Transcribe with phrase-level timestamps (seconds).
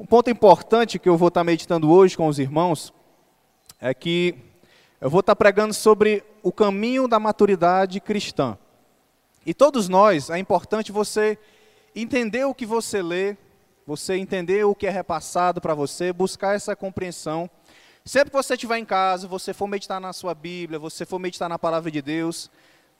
[0.00, 2.94] Um ponto importante que eu vou estar meditando hoje com os irmãos
[3.80, 4.32] é que
[5.00, 8.56] eu vou estar pregando sobre o caminho da maturidade cristã.
[9.44, 11.36] E todos nós, é importante você
[11.96, 13.36] entender o que você lê,
[13.84, 17.50] você entender o que é repassado para você, buscar essa compreensão.
[18.04, 21.48] Sempre que você estiver em casa, você for meditar na sua Bíblia, você for meditar
[21.48, 22.48] na palavra de Deus,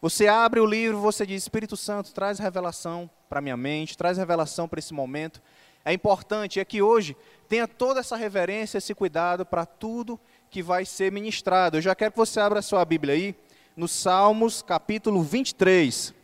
[0.02, 4.66] você abre o livro, você diz: Espírito Santo, traz revelação para minha mente, traz revelação
[4.66, 5.40] para esse momento
[5.84, 7.16] é importante é que hoje
[7.48, 11.76] tenha toda essa reverência, esse cuidado para tudo que vai ser ministrado.
[11.76, 13.34] Eu já quero que você abra a sua Bíblia aí,
[13.76, 16.14] no Salmos capítulo 23.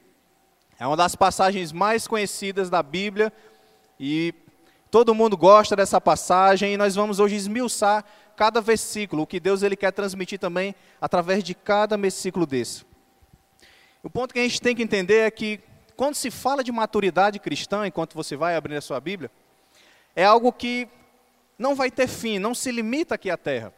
[0.79, 3.33] É uma das passagens mais conhecidas da Bíblia
[3.99, 4.35] e
[4.91, 8.05] todo mundo gosta dessa passagem e nós vamos hoje esmiuçar
[8.37, 12.85] cada versículo, o que Deus ele quer transmitir também através de cada versículo desse.
[14.03, 15.61] O ponto que a gente tem que entender é que
[15.97, 19.31] quando se fala de maturidade cristã, enquanto você vai abrir a sua Bíblia,
[20.15, 20.89] é algo que
[21.59, 23.73] não vai ter fim, não se limita aqui à terra.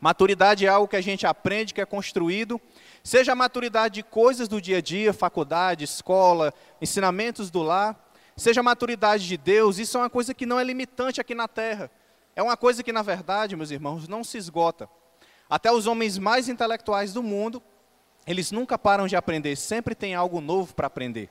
[0.00, 2.60] Maturidade é algo que a gente aprende, que é construído,
[3.02, 8.60] seja a maturidade de coisas do dia a dia, faculdade, escola, ensinamentos do lar, seja
[8.60, 11.90] a maturidade de Deus, isso é uma coisa que não é limitante aqui na terra.
[12.36, 14.88] É uma coisa que, na verdade, meus irmãos, não se esgota.
[15.50, 17.60] Até os homens mais intelectuais do mundo,
[18.24, 21.28] eles nunca param de aprender, sempre tem algo novo para aprender.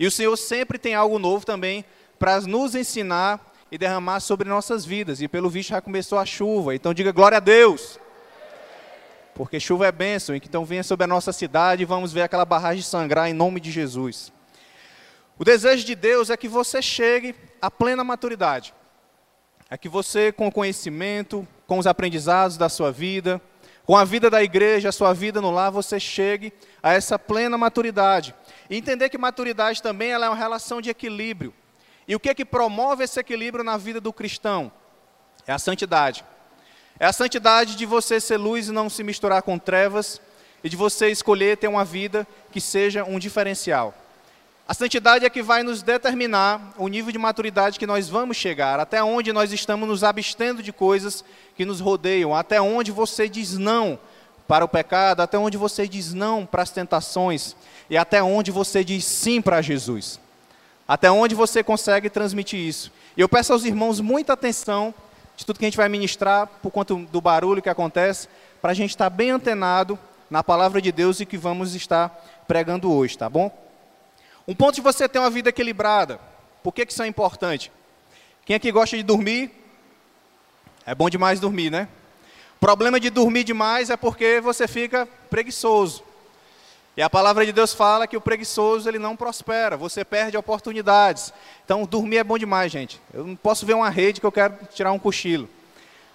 [0.00, 1.84] E o Senhor sempre tem algo novo também
[2.18, 5.20] para nos ensinar e derramar sobre nossas vidas.
[5.20, 6.74] E pelo visto já começou a chuva.
[6.74, 7.98] Então diga glória a Deus.
[9.34, 10.34] Porque chuva é bênção.
[10.34, 13.70] Então venha sobre a nossa cidade e vamos ver aquela barragem sangrar em nome de
[13.70, 14.32] Jesus.
[15.38, 18.72] O desejo de Deus é que você chegue à plena maturidade.
[19.68, 23.40] É que você, com o conhecimento, com os aprendizados da sua vida,
[23.84, 27.58] com a vida da igreja, a sua vida no lar, você chegue a essa plena
[27.58, 28.34] maturidade.
[28.70, 31.52] E entender que maturidade também ela é uma relação de equilíbrio.
[32.08, 34.70] E o que é que promove esse equilíbrio na vida do cristão?
[35.46, 36.24] É a santidade.
[36.98, 40.20] É a santidade de você ser luz e não se misturar com trevas,
[40.62, 43.94] e de você escolher ter uma vida que seja um diferencial.
[44.68, 48.80] A santidade é que vai nos determinar o nível de maturidade que nós vamos chegar,
[48.80, 53.56] até onde nós estamos nos abstendo de coisas que nos rodeiam, até onde você diz
[53.56, 53.96] não
[54.48, 57.54] para o pecado, até onde você diz não para as tentações,
[57.88, 60.18] e até onde você diz sim para Jesus.
[60.86, 62.92] Até onde você consegue transmitir isso?
[63.16, 64.94] E eu peço aos irmãos muita atenção
[65.36, 68.28] de tudo que a gente vai ministrar, por conta do barulho que acontece,
[68.62, 69.98] para a gente estar bem antenado
[70.30, 72.08] na palavra de Deus e que vamos estar
[72.48, 73.50] pregando hoje, tá bom?
[74.48, 76.20] Um ponto de você ter uma vida equilibrada.
[76.62, 77.70] Por que, que isso é importante?
[78.44, 79.50] Quem aqui gosta de dormir?
[80.86, 81.88] É bom demais dormir, né?
[82.56, 86.02] O problema de dormir demais é porque você fica preguiçoso.
[86.96, 91.30] E a palavra de Deus fala que o preguiçoso ele não prospera, você perde oportunidades.
[91.62, 93.00] Então, dormir é bom demais, gente.
[93.12, 95.46] Eu não posso ver uma rede que eu quero tirar um cochilo.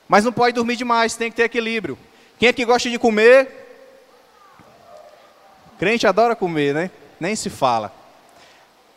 [0.07, 1.97] Mas não pode dormir demais, tem que ter equilíbrio.
[2.39, 3.47] Quem é que gosta de comer?
[5.77, 6.91] Crente adora comer, né?
[7.19, 7.93] Nem se fala.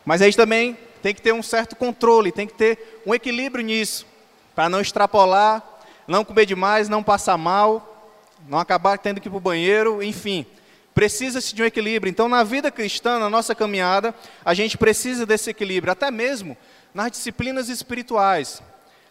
[0.06, 4.06] Mas aí também tem que ter um certo controle, tem que ter um equilíbrio nisso,
[4.54, 5.62] para não extrapolar,
[6.08, 8.16] não comer demais, não passar mal,
[8.48, 10.46] não acabar tendo que ir para o banheiro, enfim.
[10.94, 12.10] Precisa-se de um equilíbrio.
[12.10, 16.56] Então, na vida cristã, na nossa caminhada, a gente precisa desse equilíbrio, até mesmo
[16.94, 18.62] nas disciplinas espirituais.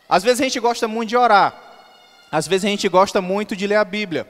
[0.07, 1.59] Às vezes a gente gosta muito de orar,
[2.31, 4.27] às vezes a gente gosta muito de ler a Bíblia,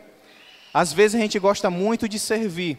[0.73, 2.77] às vezes a gente gosta muito de servir.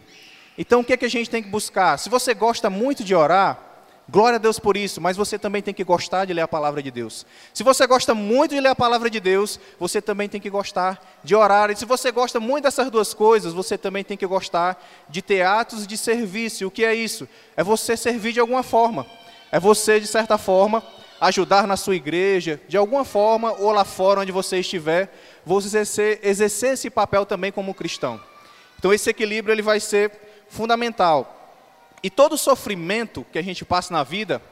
[0.58, 1.98] Então, o que, é que a gente tem que buscar?
[1.98, 3.58] Se você gosta muito de orar,
[4.06, 6.82] Glória a Deus por isso, mas você também tem que gostar de ler a palavra
[6.82, 7.24] de Deus.
[7.54, 11.02] Se você gosta muito de ler a palavra de Deus, você também tem que gostar
[11.24, 11.70] de orar.
[11.70, 15.86] E se você gosta muito dessas duas coisas, você também tem que gostar de teatros
[15.86, 16.66] de serviço.
[16.66, 17.26] O que é isso?
[17.56, 19.06] É você servir de alguma forma.
[19.50, 20.82] É você, de certa forma,
[21.18, 25.10] ajudar na sua igreja, de alguma forma, ou lá fora onde você estiver,
[25.46, 28.20] você exercer, exercer esse papel também como cristão.
[28.78, 30.12] Então esse equilíbrio ele vai ser
[30.48, 31.43] fundamental.
[32.04, 34.42] E todo sofrimento que a gente passa na vida,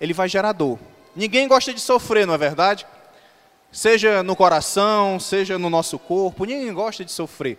[0.00, 0.78] ele vai gerar dor.
[1.14, 2.86] Ninguém gosta de sofrer, não é verdade?
[3.70, 7.58] Seja no coração, seja no nosso corpo, ninguém gosta de sofrer.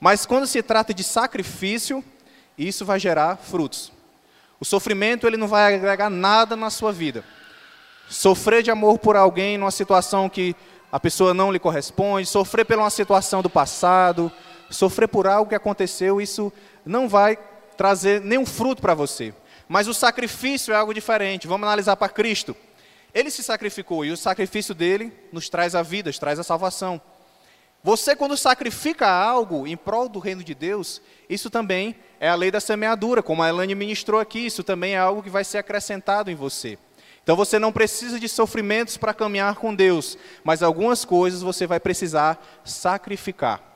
[0.00, 2.02] Mas quando se trata de sacrifício,
[2.56, 3.92] isso vai gerar frutos.
[4.58, 7.22] O sofrimento ele não vai agregar nada na sua vida.
[8.08, 10.56] Sofrer de amor por alguém numa situação que
[10.90, 14.32] a pessoa não lhe corresponde, sofrer por uma situação do passado,
[14.70, 16.50] sofrer por algo que aconteceu, isso
[16.86, 17.36] não vai
[17.82, 19.34] trazer nenhum fruto para você.
[19.68, 21.48] Mas o sacrifício é algo diferente.
[21.48, 22.54] Vamos analisar para Cristo.
[23.12, 27.00] Ele se sacrificou e o sacrifício dele nos traz a vida, nos traz a salvação.
[27.82, 32.52] Você, quando sacrifica algo em prol do reino de Deus, isso também é a lei
[32.52, 36.30] da semeadura, como a Elane ministrou aqui, isso também é algo que vai ser acrescentado
[36.30, 36.78] em você.
[37.24, 41.80] Então você não precisa de sofrimentos para caminhar com Deus, mas algumas coisas você vai
[41.80, 43.71] precisar sacrificar.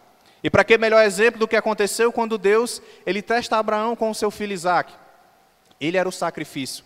[0.46, 4.14] E para que melhor exemplo do que aconteceu quando Deus ele testa Abraão com o
[4.14, 4.94] seu filho Isaac?
[5.80, 6.84] Ele era o sacrifício.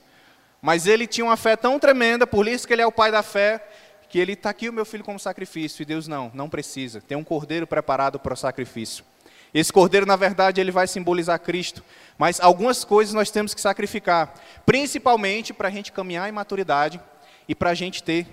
[0.63, 3.23] Mas ele tinha uma fé tão tremenda, por isso que ele é o pai da
[3.23, 3.63] fé,
[4.09, 5.83] que ele está aqui o meu filho como sacrifício.
[5.83, 7.03] E Deus não, não precisa.
[7.03, 9.05] Tem um cordeiro preparado para o sacrifício.
[9.53, 11.85] Esse cordeiro, na verdade, ele vai simbolizar Cristo.
[12.17, 14.33] Mas algumas coisas nós temos que sacrificar,
[14.65, 16.99] principalmente para a gente caminhar em maturidade
[17.47, 18.27] e para a gente ter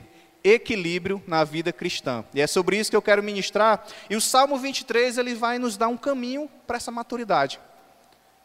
[0.44, 2.24] equilíbrio na vida cristã.
[2.34, 3.86] E é sobre isso que eu quero ministrar.
[4.10, 7.60] E o Salmo 23 ele vai nos dar um caminho para essa maturidade.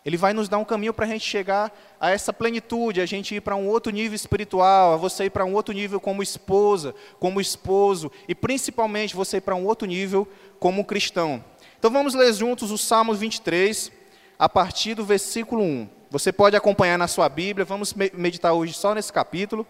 [0.04, 3.36] Ele vai nos dar um caminho para a gente chegar a essa plenitude, a gente
[3.36, 6.92] ir para um outro nível espiritual, a você ir para um outro nível como esposa,
[7.20, 10.26] como esposo, e principalmente você ir para um outro nível
[10.58, 11.44] como cristão.
[11.78, 13.92] Então vamos ler juntos o Salmo 23,
[14.36, 15.88] a partir do versículo 1.
[16.10, 19.64] Você pode acompanhar na sua Bíblia, vamos meditar hoje só nesse capítulo.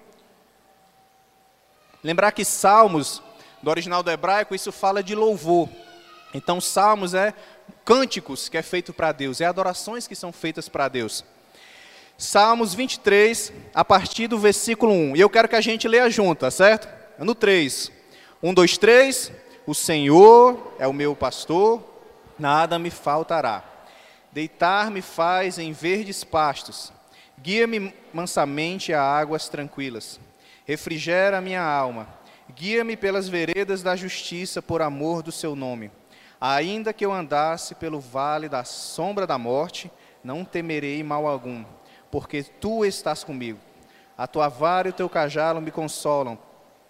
[2.02, 3.22] Lembrar que Salmos,
[3.62, 5.68] do original do hebraico, isso fala de louvor.
[6.34, 7.32] Então, Salmos é
[7.84, 11.24] cânticos que é feito para Deus, é adorações que são feitas para Deus.
[12.18, 15.16] Salmos 23, a partir do versículo 1.
[15.16, 16.88] E eu quero que a gente leia junto, tá certo?
[17.18, 17.90] No 3.
[18.42, 19.32] 1, 2, 3.
[19.66, 21.82] O Senhor é o meu pastor,
[22.38, 23.62] nada me faltará.
[24.32, 26.92] Deitar-me faz em verdes pastos,
[27.40, 30.18] guia-me mansamente a águas tranquilas.
[30.64, 32.06] Refrigera a minha alma,
[32.54, 35.90] guia-me pelas veredas da justiça por amor do seu nome.
[36.40, 39.90] Ainda que eu andasse pelo vale da sombra da morte,
[40.22, 41.64] não temerei mal algum,
[42.10, 43.58] porque tu estás comigo.
[44.16, 46.38] A tua vara e o teu cajalo me consolam.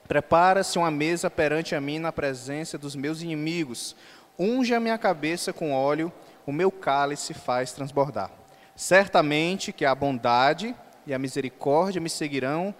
[0.06, 3.96] Prepara-se uma mesa perante a mim na presença dos meus inimigos.
[4.38, 6.12] Unge a minha cabeça com óleo,
[6.46, 8.30] o meu cálice faz transbordar.
[8.74, 10.74] Certamente que a bondade
[11.06, 12.74] e a misericórdia me seguirão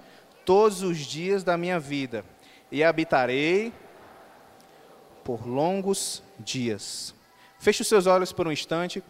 [0.44, 2.24] todos os dias da minha vida,
[2.70, 3.72] e habitarei
[5.22, 7.14] por longos dias.
[7.58, 9.02] Feche os seus olhos por um instante.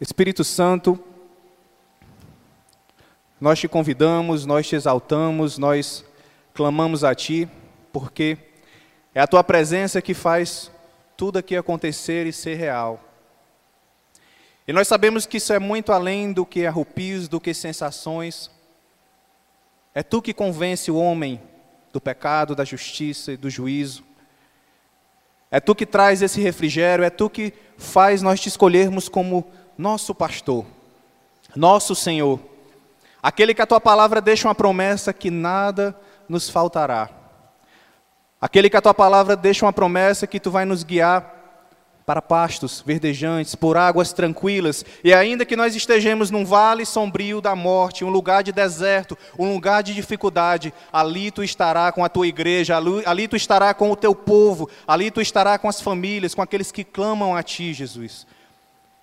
[0.00, 1.02] Espírito Santo,
[3.40, 6.04] nós te convidamos, nós te exaltamos, nós
[6.54, 7.48] clamamos a Ti,
[7.92, 8.38] porque
[9.14, 10.70] é a Tua presença que faz
[11.16, 13.07] tudo aqui acontecer e ser real.
[14.68, 18.50] E nós sabemos que isso é muito além do que arrupios, do que sensações.
[19.94, 21.40] É Tu que convence o homem
[21.90, 24.04] do pecado, da justiça e do juízo.
[25.50, 30.14] É tu que traz esse refrigério, é tu que faz nós te escolhermos como nosso
[30.14, 30.66] pastor,
[31.56, 32.38] nosso Senhor.
[33.22, 35.98] Aquele que a tua palavra deixa uma promessa que nada
[36.28, 37.08] nos faltará.
[38.38, 41.37] Aquele que a tua palavra deixa uma promessa que tu vai nos guiar
[42.08, 47.54] para pastos verdejantes, por águas tranquilas, e ainda que nós estejamos num vale sombrio da
[47.54, 52.26] morte, um lugar de deserto, um lugar de dificuldade, ali tu estará com a tua
[52.26, 56.40] igreja, ali tu estará com o teu povo, ali tu estará com as famílias, com
[56.40, 58.26] aqueles que clamam a ti, Jesus.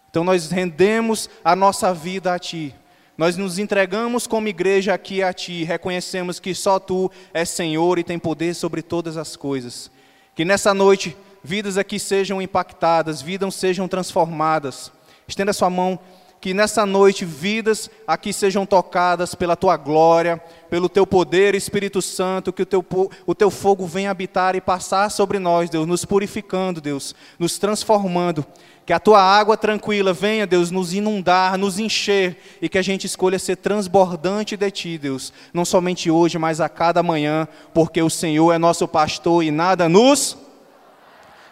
[0.09, 2.73] Então nós rendemos a nossa vida a ti.
[3.15, 8.03] Nós nos entregamos como igreja aqui a Ti, reconhecemos que só Tu és Senhor e
[8.03, 9.91] tem poder sobre todas as coisas.
[10.35, 11.15] Que nessa noite
[11.45, 14.91] vidas aqui sejam impactadas, vidas sejam transformadas.
[15.27, 15.99] Estenda sua mão,
[16.41, 22.51] que nessa noite vidas aqui sejam tocadas pela tua glória, pelo teu poder, Espírito Santo,
[22.51, 22.85] que o teu,
[23.25, 28.45] o teu fogo venha habitar e passar sobre nós, Deus, nos purificando, Deus, nos transformando.
[28.85, 33.07] Que a tua água tranquila venha, Deus, nos inundar, nos encher e que a gente
[33.07, 38.09] escolha ser transbordante de ti, Deus, não somente hoje, mas a cada manhã, porque o
[38.09, 40.44] Senhor é nosso pastor e nada nos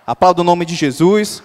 [0.06, 1.42] Aplauda o nome de Jesus.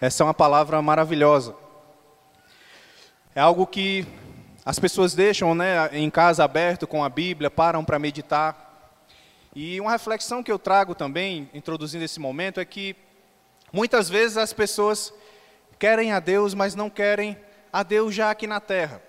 [0.00, 1.54] Essa é uma palavra maravilhosa.
[3.34, 4.06] É algo que
[4.64, 9.04] as pessoas deixam né, em casa aberto com a Bíblia, param para meditar.
[9.54, 12.96] E uma reflexão que eu trago também, introduzindo esse momento, é que
[13.70, 15.12] muitas vezes as pessoas
[15.78, 17.36] querem a Deus, mas não querem
[17.70, 19.02] a Deus já aqui na terra.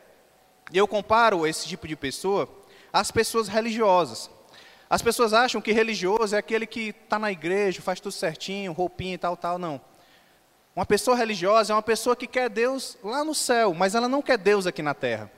[0.70, 2.62] E eu comparo esse tipo de pessoa
[2.93, 4.29] as pessoas religiosas.
[4.88, 9.15] As pessoas acham que religioso é aquele que está na igreja, faz tudo certinho, roupinha
[9.15, 9.57] e tal, tal.
[9.57, 9.81] Não.
[10.75, 14.21] Uma pessoa religiosa é uma pessoa que quer Deus lá no céu, mas ela não
[14.21, 15.31] quer Deus aqui na terra.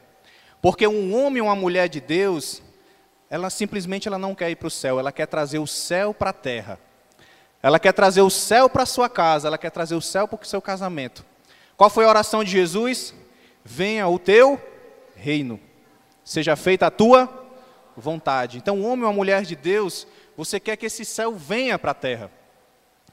[0.62, 2.62] Porque um homem ou uma mulher de Deus,
[3.30, 6.32] ela simplesmente ela não quer ir para o céu, ela quer trazer o céu para
[6.32, 6.78] a terra.
[7.64, 10.42] Ela quer trazer o céu para a sua casa, ela quer trazer o céu para
[10.42, 11.26] o seu casamento.
[11.78, 13.14] Qual foi a oração de Jesus?
[13.64, 14.62] Venha o teu
[15.16, 15.60] reino.
[16.24, 17.45] Seja feita a tua
[17.96, 18.58] vontade.
[18.58, 22.32] Então, homem ou mulher de Deus, você quer que esse céu venha para a terra.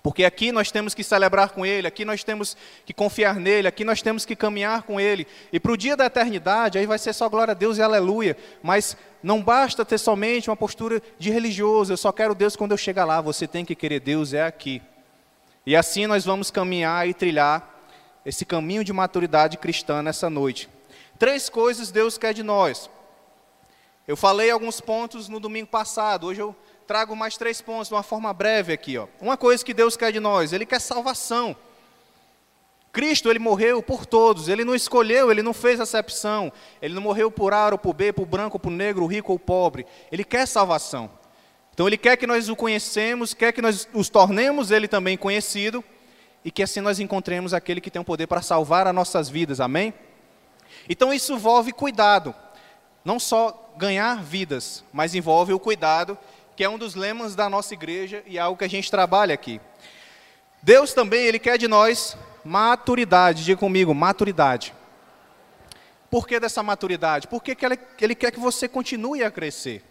[0.02, 3.84] Porque aqui nós temos que celebrar com Ele, aqui nós temos que confiar nele, aqui
[3.84, 5.26] nós temos que caminhar com Ele.
[5.52, 8.36] E para o dia da eternidade, aí vai ser só glória a Deus e aleluia.
[8.62, 12.76] Mas não basta ter somente uma postura de religioso, eu só quero Deus quando eu
[12.76, 13.20] chegar lá.
[13.20, 14.82] Você tem que querer Deus, é aqui.
[15.64, 17.70] E assim nós vamos caminhar e trilhar
[18.26, 20.68] esse caminho de maturidade cristã nessa noite.
[21.16, 22.90] Três coisas Deus quer de nós.
[24.06, 26.56] Eu falei alguns pontos no domingo passado, hoje eu
[26.86, 28.98] trago mais três pontos de uma forma breve aqui.
[28.98, 29.06] Ó.
[29.20, 31.56] Uma coisa que Deus quer de nós, Ele quer salvação.
[32.92, 37.30] Cristo, Ele morreu por todos, Ele não escolheu, Ele não fez acepção, Ele não morreu
[37.30, 40.46] por A ou por B, por branco ou por negro, rico ou pobre, Ele quer
[40.46, 41.08] salvação.
[41.72, 45.82] Então Ele quer que nós o conhecemos, quer que nós os tornemos Ele também conhecido,
[46.44, 49.60] e que assim nós encontremos aquele que tem o poder para salvar as nossas vidas,
[49.60, 49.94] amém?
[50.88, 52.34] Então isso envolve cuidado,
[53.04, 56.16] não só ganhar vidas, mas envolve o cuidado
[56.54, 59.34] que é um dos lemas da nossa igreja e é algo que a gente trabalha
[59.34, 59.60] aqui.
[60.62, 64.74] Deus também, Ele quer de nós maturidade, diga comigo, maturidade.
[66.10, 67.26] Por que dessa maturidade?
[67.26, 67.56] Porque
[67.98, 69.82] ele, quer que você continue a crescer.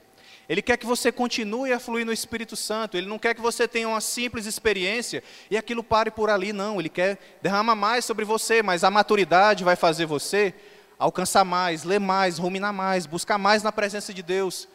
[0.47, 2.95] Ele quer que você continue a fluir no Espírito Santo.
[2.95, 6.79] Ele não quer que você tenha uma simples experiência e aquilo pare por ali, não.
[6.79, 10.53] Ele quer derramar mais sobre você, mas a maturidade vai fazer você
[11.01, 14.67] alcançar mais, ler mais, ruminar mais, buscar mais na presença de Deus.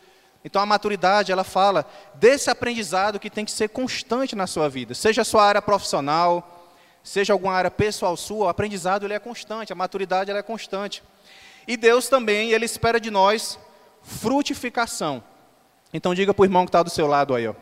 [0.45, 4.93] Então a maturidade, ela fala desse aprendizado que tem que ser constante na sua vida,
[4.93, 6.69] seja a sua área profissional,
[7.03, 11.01] seja alguma área pessoal sua, o aprendizado ele é constante, a maturidade ela é constante.
[11.67, 13.59] E Deus também, ele espera de nós
[14.03, 15.23] frutificação.
[15.93, 17.55] Então diga para o irmão que está do seu lado aí, ó.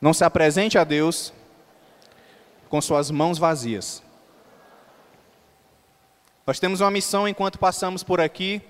[0.00, 1.32] Não se apresente a Deus
[2.68, 4.02] com suas mãos vazias.
[6.50, 8.60] Nós temos uma missão enquanto passamos por aqui,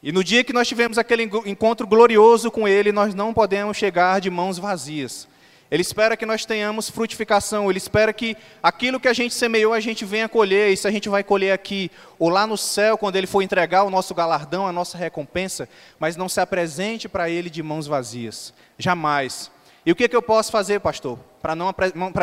[0.00, 4.20] e no dia que nós tivemos aquele encontro glorioso com Ele, nós não podemos chegar
[4.20, 5.26] de mãos vazias.
[5.72, 9.80] Ele espera que nós tenhamos frutificação, Ele espera que aquilo que a gente semeou, a
[9.80, 13.16] gente venha colher, e se a gente vai colher aqui, ou lá no céu, quando
[13.16, 17.50] Ele for entregar o nosso galardão, a nossa recompensa, mas não se apresente para Ele
[17.50, 19.50] de mãos vazias, jamais.
[19.90, 21.18] E o que, que eu posso fazer, pastor?
[21.42, 21.74] Para não,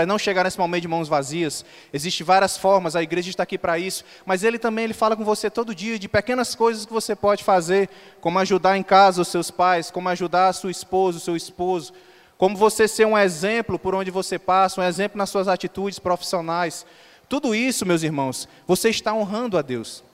[0.07, 1.65] não chegar nesse momento de mãos vazias.
[1.91, 4.05] Existem várias formas, a igreja está aqui para isso.
[4.25, 7.43] Mas ele também ele fala com você todo dia de pequenas coisas que você pode
[7.43, 7.89] fazer,
[8.21, 11.91] como ajudar em casa os seus pais, como ajudar a sua esposa, o seu esposo,
[12.37, 16.85] como você ser um exemplo por onde você passa, um exemplo nas suas atitudes profissionais.
[17.27, 20.05] Tudo isso, meus irmãos, você está honrando a Deus.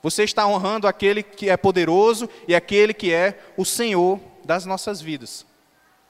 [0.00, 5.00] Você está honrando aquele que é poderoso e aquele que é o Senhor das nossas
[5.00, 5.44] vidas.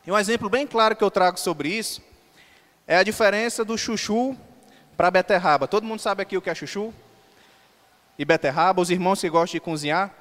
[0.06, 2.02] E um exemplo bem claro que eu trago sobre isso
[2.87, 4.37] é a diferença do chuchu
[4.99, 5.66] para beterraba.
[5.66, 6.92] Todo mundo sabe aqui o que é chuchu?
[8.18, 10.14] E beterraba, os irmãos que gostam de cozinhar.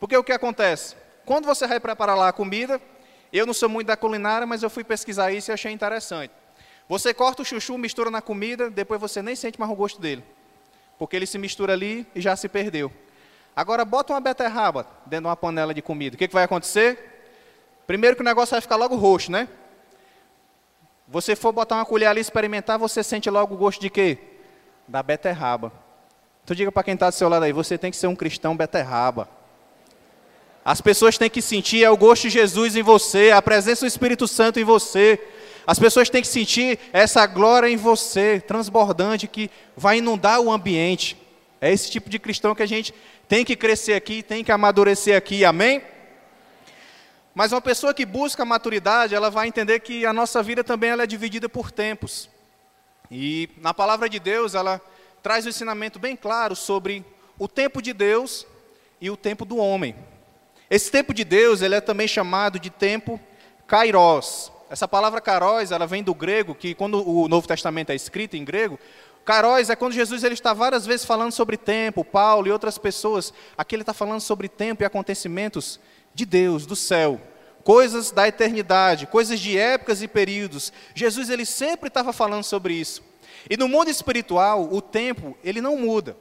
[0.00, 0.96] Porque o que acontece?
[1.26, 2.80] Quando você vai preparar lá a comida,
[3.30, 6.32] eu não sou muito da culinária, mas eu fui pesquisar isso e achei interessante.
[6.88, 10.24] Você corta o chuchu, mistura na comida, depois você nem sente mais o gosto dele.
[10.98, 12.90] Porque ele se mistura ali e já se perdeu.
[13.54, 16.16] Agora bota uma beterraba dentro de uma panela de comida.
[16.16, 17.17] O que, que vai acontecer?
[17.88, 19.48] Primeiro que o negócio vai ficar logo roxo, né?
[21.08, 24.18] Você for botar uma colher ali e experimentar, você sente logo o gosto de quê?
[24.86, 25.72] Da beterraba.
[26.44, 28.54] Então diga para quem está do seu lado aí, você tem que ser um cristão
[28.54, 29.26] beterraba.
[30.62, 33.88] As pessoas têm que sentir é o gosto de Jesus em você, a presença do
[33.88, 35.18] Espírito Santo em você.
[35.66, 41.16] As pessoas têm que sentir essa glória em você, transbordante, que vai inundar o ambiente.
[41.58, 42.92] É esse tipo de cristão que a gente
[43.26, 45.80] tem que crescer aqui, tem que amadurecer aqui, amém?
[47.34, 50.90] Mas uma pessoa que busca a maturidade, ela vai entender que a nossa vida também
[50.90, 52.28] ela é dividida por tempos.
[53.10, 54.80] E na palavra de Deus, ela
[55.22, 57.04] traz um ensinamento bem claro sobre
[57.38, 58.46] o tempo de Deus
[59.00, 59.94] e o tempo do homem.
[60.70, 63.20] Esse tempo de Deus, ele é também chamado de tempo
[63.66, 64.52] kairos.
[64.68, 68.44] Essa palavra kairos, ela vem do grego, que quando o Novo Testamento é escrito em
[68.44, 68.78] grego,
[69.24, 73.32] kairos é quando Jesus ele está várias vezes falando sobre tempo, Paulo e outras pessoas,
[73.56, 75.80] aqui ele está falando sobre tempo e acontecimentos
[76.18, 77.20] de Deus, do céu,
[77.62, 80.72] coisas da eternidade, coisas de épocas e períodos.
[80.94, 83.02] Jesus ele sempre estava falando sobre isso.
[83.48, 86.16] E no mundo espiritual, o tempo, ele não muda.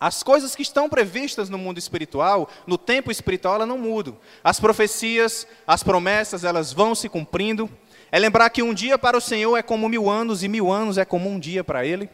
[0.00, 4.18] As coisas que estão previstas no mundo espiritual, no tempo espiritual, elas não mudam.
[4.42, 7.70] As profecias, as promessas, elas vão se cumprindo.
[8.10, 10.98] É lembrar que um dia para o Senhor é como mil anos, e mil anos
[10.98, 12.10] é como um dia para Ele.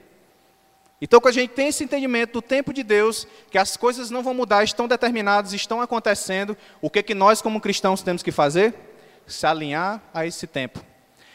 [1.01, 4.23] Então, quando a gente tem esse entendimento do tempo de Deus, que as coisas não
[4.23, 8.75] vão mudar, estão determinadas, estão acontecendo, o que, que nós, como cristãos, temos que fazer?
[9.27, 10.85] Se alinhar a esse tempo.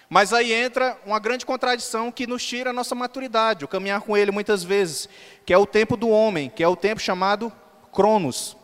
[0.09, 4.17] Mas aí entra uma grande contradição que nos tira a nossa maturidade, o caminhar com
[4.17, 5.07] Ele muitas vezes,
[5.45, 7.51] que é o tempo do homem, que é o tempo chamado
[7.91, 8.57] Cronos.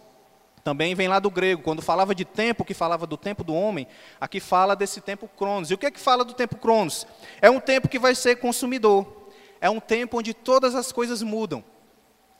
[0.64, 3.88] Também vem lá do grego, quando falava de tempo, que falava do tempo do homem,
[4.20, 5.72] aqui fala desse tempo cronos.
[5.72, 7.08] E o que é que fala do tempo cronos?
[7.42, 9.19] É um tempo que vai ser consumidor.
[9.62, 11.64] É um tempo onde todas as coisas mudam.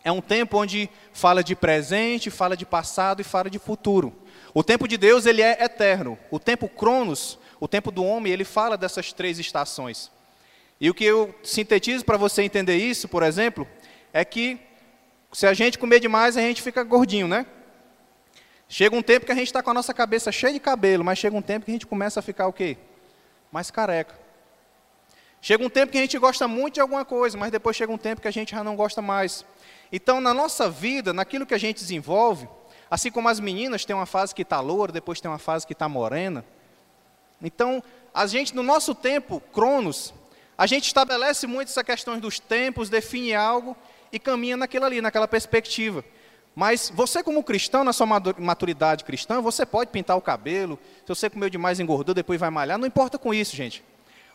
[0.04, 4.16] É um tempo onde fala de presente, fala de passado e fala de futuro.
[4.54, 6.18] O tempo de Deus, ele é eterno.
[6.32, 10.10] O tempo cronos, o tempo do homem, ele fala dessas três estações.
[10.80, 13.68] E o que eu sintetizo para você entender isso, por exemplo,
[14.14, 14.58] é que
[15.34, 17.46] se a gente comer demais, a gente fica gordinho, né?
[18.68, 21.18] Chega um tempo que a gente está com a nossa cabeça cheia de cabelo, mas
[21.18, 22.78] chega um tempo que a gente começa a ficar o quê?
[23.52, 24.29] Mais careca.
[25.42, 27.98] Chega um tempo que a gente gosta muito de alguma coisa, mas depois chega um
[27.98, 29.46] tempo que a gente já não gosta mais.
[29.92, 32.48] Então, na nossa vida, naquilo que a gente desenvolve,
[32.92, 35.74] assim como as meninas têm uma fase que está loura, depois tem uma fase que
[35.74, 36.44] está morena.
[37.42, 37.82] Então,
[38.14, 40.14] a gente, no nosso tempo, Cronos,
[40.58, 43.78] a gente estabelece muito essa questão dos tempos, define algo
[44.12, 46.04] e caminha naquilo ali, naquela perspectiva.
[46.54, 48.06] Mas você, como cristão, na sua
[48.38, 50.78] maturidade cristã, você pode pintar o cabelo.
[51.06, 52.78] Se você comeu demais, engordou, depois vai malhar.
[52.78, 53.82] Não importa com isso, gente.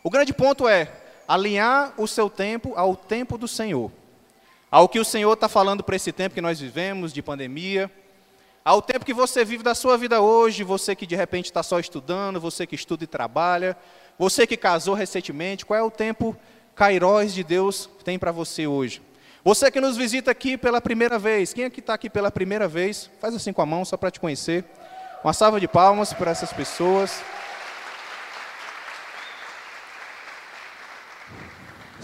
[0.05, 0.87] O grande ponto é
[1.27, 3.91] alinhar o seu tempo ao tempo do Senhor.
[4.69, 7.89] Ao que o Senhor está falando para esse tempo que nós vivemos, de pandemia.
[8.63, 11.79] Ao tempo que você vive da sua vida hoje, você que de repente está só
[11.79, 13.75] estudando, você que estuda e trabalha,
[14.15, 16.37] você que casou recentemente, qual é o tempo
[16.75, 19.01] Cairóis de Deus tem para você hoje?
[19.43, 23.09] Você que nos visita aqui pela primeira vez, quem aqui está aqui pela primeira vez?
[23.19, 24.65] Faz assim com a mão, só para te conhecer.
[25.23, 27.23] Uma salva de palmas para essas pessoas.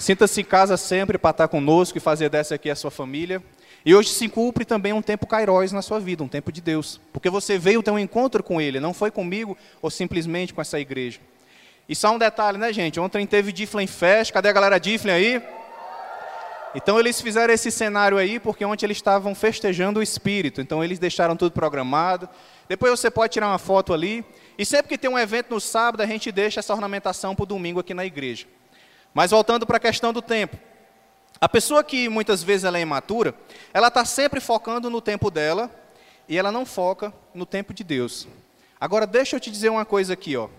[0.02, 3.40] Sinta-se em casa sempre para estar conosco e fazer dessa aqui a sua família.
[3.86, 7.00] E hoje se cumpre também um tempo Cairóis na sua vida, um tempo de Deus.
[7.14, 10.80] Porque você veio ter um encontro com Ele, não foi comigo ou simplesmente com essa
[10.80, 11.20] igreja.
[11.88, 13.00] E só um detalhe, né, gente?
[13.00, 15.42] Ontem teve Diflin Fest, cadê a galera Diflin aí?
[16.74, 20.62] Então eles fizeram esse cenário aí porque ontem eles estavam festejando o Espírito.
[20.62, 22.28] Então eles deixaram tudo programado.
[22.68, 24.26] Depois você pode tirar uma foto ali.
[24.58, 27.46] E sempre que tem um evento no sábado, a gente deixa essa ornamentação para o
[27.46, 28.48] domingo aqui na igreja.
[29.14, 30.58] Mas voltando para a questão do tempo.
[31.40, 33.34] A pessoa que muitas vezes ela é imatura,
[33.74, 35.72] ela está sempre focando no tempo dela
[36.30, 38.28] e ela não foca no tempo de Deus.
[38.80, 40.50] Agora deixa eu te dizer uma coisa aqui, ó.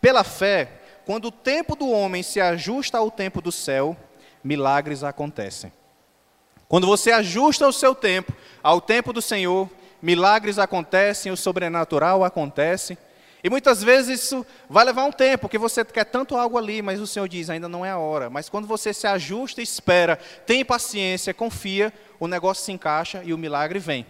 [0.00, 0.70] Pela fé,
[1.04, 3.96] quando o tempo do homem se ajusta ao tempo do céu,
[4.42, 5.72] milagres acontecem.
[6.68, 9.68] Quando você ajusta o seu tempo ao tempo do Senhor,
[10.00, 12.96] milagres acontecem, o sobrenatural acontece.
[13.44, 16.98] E muitas vezes isso vai levar um tempo, porque você quer tanto algo ali, mas
[16.98, 18.30] o Senhor diz, ainda não é a hora.
[18.30, 23.38] Mas quando você se ajusta espera, tem paciência, confia, o negócio se encaixa e o
[23.38, 24.06] milagre vem.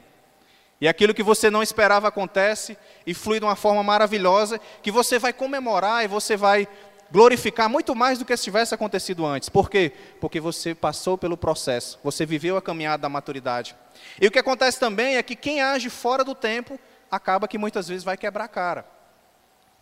[0.80, 5.18] E aquilo que você não esperava acontece e flui de uma forma maravilhosa, que você
[5.18, 6.68] vai comemorar e você vai
[7.10, 9.48] glorificar muito mais do que se tivesse acontecido antes.
[9.48, 9.90] Por quê?
[10.20, 13.74] Porque você passou pelo processo, você viveu a caminhada da maturidade.
[14.20, 16.78] E o que acontece também é que quem age fora do tempo
[17.10, 18.93] acaba que muitas vezes vai quebrar a cara.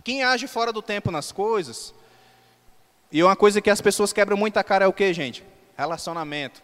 [0.04, 1.94] Quem age fora do tempo nas coisas,
[3.10, 5.44] e uma coisa que as pessoas quebram muito a cara é o que, gente?
[5.76, 6.62] Relacionamento.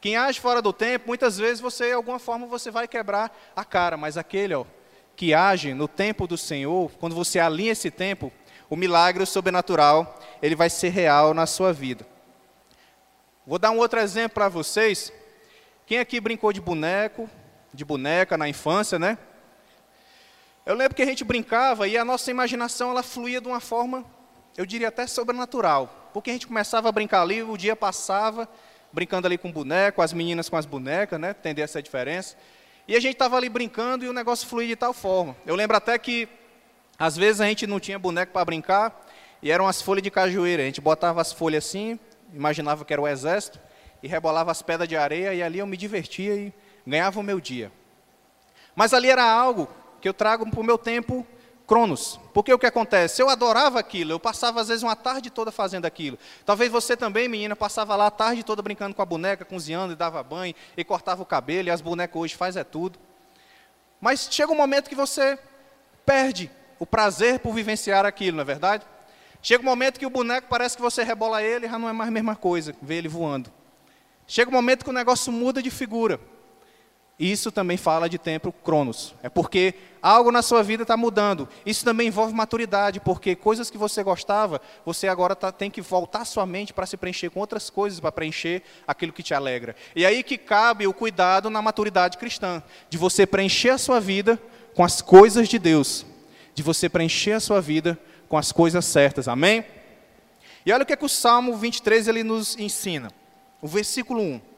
[0.00, 3.64] Quem age fora do tempo, muitas vezes você, de alguma forma, você vai quebrar a
[3.64, 4.64] cara, mas aquele, ó,
[5.14, 8.32] que age no tempo do Senhor, quando você alinha esse tempo,
[8.70, 12.06] o milagre, sobrenatural, ele vai ser real na sua vida.
[13.46, 15.12] Vou dar um outro exemplo para vocês.
[15.84, 17.28] Quem aqui brincou de boneco,
[17.74, 19.18] de boneca na infância, né?
[20.64, 24.04] Eu lembro que a gente brincava e a nossa imaginação ela fluía de uma forma,
[24.56, 26.10] eu diria até sobrenatural.
[26.14, 28.48] Porque a gente começava a brincar ali, o dia passava
[28.92, 31.30] brincando ali com boneco, as meninas com as bonecas, né?
[31.30, 32.36] Entender essa diferença.
[32.86, 35.34] E a gente estava ali brincando e o negócio fluía de tal forma.
[35.44, 36.28] Eu lembro até que
[36.96, 39.04] às vezes a gente não tinha boneco para brincar
[39.42, 40.62] e eram as folhas de cajueira.
[40.62, 41.98] A gente botava as folhas assim,
[42.32, 43.58] imaginava que era o exército,
[44.00, 46.52] e rebolava as pedras de areia e ali eu me divertia e
[46.86, 47.72] ganhava o meu dia.
[48.76, 49.68] Mas ali era algo
[50.02, 51.24] que eu trago para o meu tempo
[51.66, 52.20] Cronos.
[52.34, 53.22] Porque o que acontece?
[53.22, 56.18] Eu adorava aquilo, eu passava às vezes uma tarde toda fazendo aquilo.
[56.44, 59.96] Talvez você também, menina, passava lá a tarde toda brincando com a boneca, cozinhando e
[59.96, 62.98] dava banho e cortava o cabelo, e as bonecas hoje faz é tudo.
[64.00, 65.38] Mas chega um momento que você
[66.04, 68.84] perde o prazer por vivenciar aquilo, não é verdade?
[69.40, 72.08] Chega um momento que o boneco parece que você rebola ele, já não é mais
[72.08, 73.50] a mesma coisa, vê ele voando.
[74.26, 76.20] Chega um momento que o negócio muda de figura.
[77.18, 79.14] Isso também fala de tempo cronos.
[79.22, 81.48] É porque algo na sua vida está mudando.
[81.64, 86.24] Isso também envolve maturidade, porque coisas que você gostava, você agora tá, tem que voltar
[86.24, 89.76] sua mente para se preencher com outras coisas, para preencher aquilo que te alegra.
[89.94, 94.40] E aí que cabe o cuidado na maturidade cristã, de você preencher a sua vida
[94.74, 96.04] com as coisas de Deus,
[96.54, 97.98] de você preencher a sua vida
[98.28, 99.28] com as coisas certas.
[99.28, 99.64] Amém?
[100.64, 103.10] E olha o que, é que o Salmo 23 ele nos ensina.
[103.60, 104.51] O versículo 1.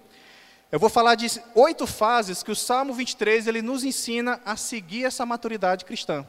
[0.74, 5.04] Eu vou falar de oito fases que o Salmo 23 ele nos ensina a seguir
[5.04, 6.26] essa maturidade cristã,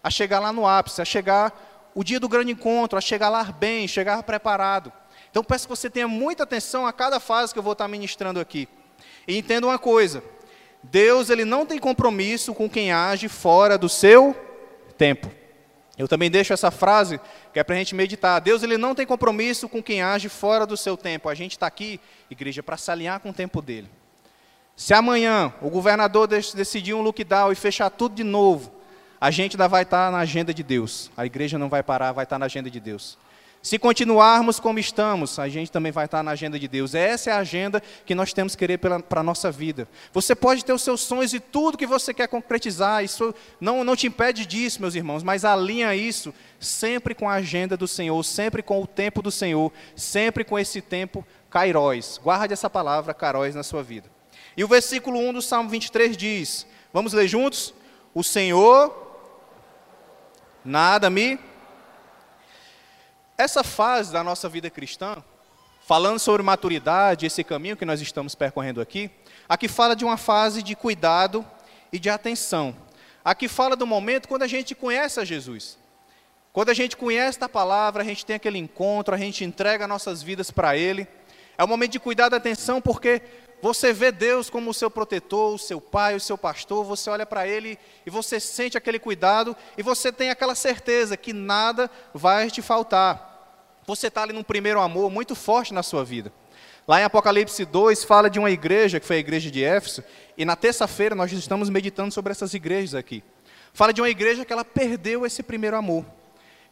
[0.00, 3.42] a chegar lá no ápice, a chegar o dia do grande encontro, a chegar lá
[3.42, 4.92] bem, chegar preparado.
[5.28, 8.38] Então peço que você tenha muita atenção a cada fase que eu vou estar ministrando
[8.38, 8.68] aqui.
[9.26, 10.22] E entenda uma coisa:
[10.84, 14.36] Deus ele não tem compromisso com quem age fora do seu
[14.96, 15.32] tempo.
[15.98, 17.20] Eu também deixo essa frase
[17.52, 18.40] que é para a gente meditar.
[18.40, 21.28] Deus ele não tem compromisso com quem age fora do seu tempo.
[21.28, 22.00] A gente está aqui,
[22.30, 23.88] igreja, para se alinhar com o tempo dele.
[24.74, 28.72] Se amanhã o governador decidir um lockdown e fechar tudo de novo,
[29.20, 31.10] a gente ainda vai estar tá na agenda de Deus.
[31.16, 33.18] A igreja não vai parar, vai estar tá na agenda de Deus.
[33.62, 36.94] Se continuarmos como estamos, a gente também vai estar na agenda de Deus.
[36.94, 39.86] Essa é a agenda que nós temos que querer para a nossa vida.
[40.14, 43.94] Você pode ter os seus sonhos e tudo que você quer concretizar, isso não, não
[43.94, 48.62] te impede disso, meus irmãos, mas alinha isso sempre com a agenda do Senhor, sempre
[48.62, 52.18] com o tempo do Senhor, sempre com esse tempo kairóis.
[52.22, 54.10] Guarde essa palavra kairóis na sua vida.
[54.56, 57.74] E o versículo 1 do Salmo 23 diz: Vamos ler juntos?
[58.14, 59.08] O Senhor
[60.64, 61.38] nada me
[63.40, 65.16] essa fase da nossa vida cristã,
[65.86, 69.10] falando sobre maturidade, esse caminho que nós estamos percorrendo aqui,
[69.48, 71.44] aqui fala de uma fase de cuidado
[71.90, 72.76] e de atenção.
[73.24, 75.78] Aqui fala do momento quando a gente conhece a Jesus.
[76.52, 80.22] Quando a gente conhece a palavra, a gente tem aquele encontro, a gente entrega nossas
[80.22, 81.08] vidas para Ele.
[81.56, 83.22] É o momento de cuidado e atenção, porque
[83.62, 87.24] você vê Deus como o seu protetor, o seu pai, o seu pastor, você olha
[87.24, 92.50] para Ele e você sente aquele cuidado e você tem aquela certeza que nada vai
[92.50, 93.29] te faltar
[93.90, 96.32] você está ali num primeiro amor muito forte na sua vida.
[96.86, 100.04] Lá em Apocalipse 2 fala de uma igreja, que foi a igreja de Éfeso,
[100.38, 103.22] e na terça-feira nós estamos meditando sobre essas igrejas aqui.
[103.72, 106.04] Fala de uma igreja que ela perdeu esse primeiro amor.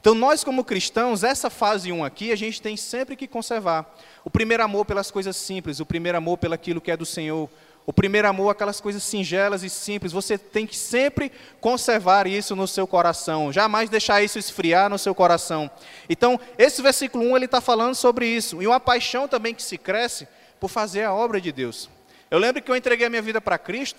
[0.01, 3.93] Então, nós, como cristãos, essa fase 1 aqui, a gente tem sempre que conservar.
[4.25, 7.51] O primeiro amor pelas coisas simples, o primeiro amor pelaquilo que é do Senhor,
[7.89, 12.69] o primeiro amor, aquelas coisas singelas e simples, você tem que sempre conservar isso no
[12.69, 15.71] seu coração, jamais deixar isso esfriar no seu coração.
[16.07, 19.79] Então, esse versículo 1 ele está falando sobre isso, e uma paixão também que se
[19.79, 20.29] cresce
[20.61, 21.89] por fazer a obra de Deus.
[22.31, 23.99] Eu lembro que eu entreguei a minha vida para Cristo,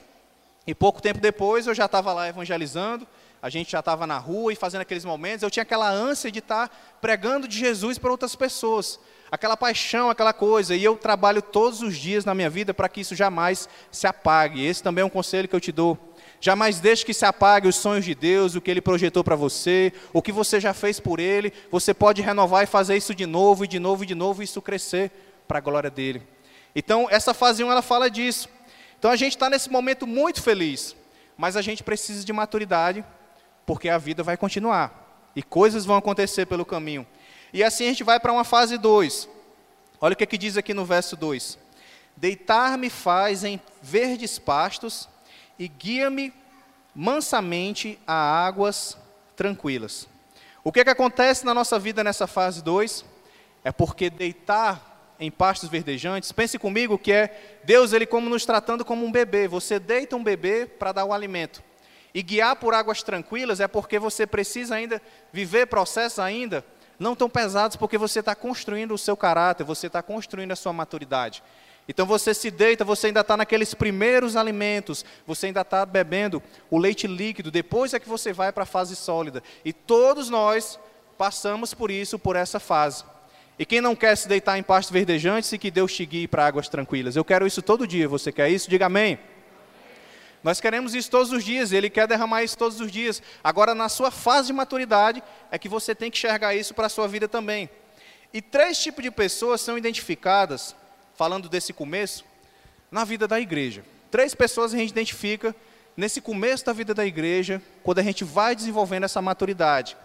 [0.67, 3.07] e pouco tempo depois eu já estava lá evangelizando,
[3.41, 6.37] a gente já estava na rua e fazendo aqueles momentos, eu tinha aquela ânsia de
[6.37, 8.99] estar tá pregando de Jesus para outras pessoas
[9.31, 13.01] aquela paixão, aquela coisa, e eu trabalho todos os dias na minha vida para que
[13.01, 14.65] isso jamais se apague.
[14.65, 15.97] Esse também é um conselho que eu te dou.
[16.41, 19.91] Jamais deixe que se apague os sonhos de Deus, o que Ele projetou para você,
[20.13, 21.51] o que você já fez por Ele.
[21.69, 24.45] Você pode renovar e fazer isso de novo, e de novo, e de novo, e
[24.45, 25.11] isso crescer
[25.47, 26.21] para a glória dEle.
[26.73, 28.47] Então, essa fase 1, ela fala disso.
[28.97, 30.95] Então, a gente está nesse momento muito feliz,
[31.37, 33.03] mas a gente precisa de maturidade,
[33.65, 37.05] porque a vida vai continuar, e coisas vão acontecer pelo caminho.
[37.51, 39.27] E assim a gente vai para uma fase 2.
[40.01, 41.57] Olha o que, é que diz aqui no verso 2:
[42.15, 45.09] Deitar-me faz em verdes pastos
[45.57, 46.33] e guia-me
[46.95, 48.97] mansamente a águas
[49.35, 50.07] tranquilas.
[50.63, 53.05] O que, é que acontece na nossa vida nessa fase 2?
[53.63, 58.85] É porque deitar em pastos verdejantes, pense comigo que é Deus ele como nos tratando
[58.85, 59.47] como um bebê.
[59.47, 61.61] Você deita um bebê para dar o alimento.
[62.13, 66.65] E guiar por águas tranquilas é porque você precisa ainda viver processos ainda
[66.99, 70.73] não tão pesados, porque você está construindo o seu caráter, você está construindo a sua
[70.73, 71.41] maturidade.
[71.87, 76.77] Então você se deita, você ainda está naqueles primeiros alimentos, você ainda está bebendo o
[76.77, 79.41] leite líquido, depois é que você vai para a fase sólida.
[79.65, 80.79] E todos nós
[81.17, 83.03] passamos por isso, por essa fase.
[83.57, 86.45] E quem não quer se deitar em pastos verdejantes e que Deus te guie para
[86.45, 87.15] águas tranquilas?
[87.15, 88.69] Eu quero isso todo dia, você quer isso?
[88.69, 89.17] Diga amém.
[90.43, 93.21] Nós queremos isso todos os dias, Ele quer derramar isso todos os dias.
[93.43, 95.21] Agora, na sua fase de maturidade,
[95.51, 97.69] é que você tem que enxergar isso para a sua vida também.
[98.33, 100.75] E três tipos de pessoas são identificadas,
[101.15, 102.23] falando desse começo,
[102.91, 103.83] na vida da igreja.
[104.09, 105.55] Três pessoas a gente identifica
[105.97, 109.97] nesse começo da vida da igreja, quando a gente vai desenvolvendo essa maturidade.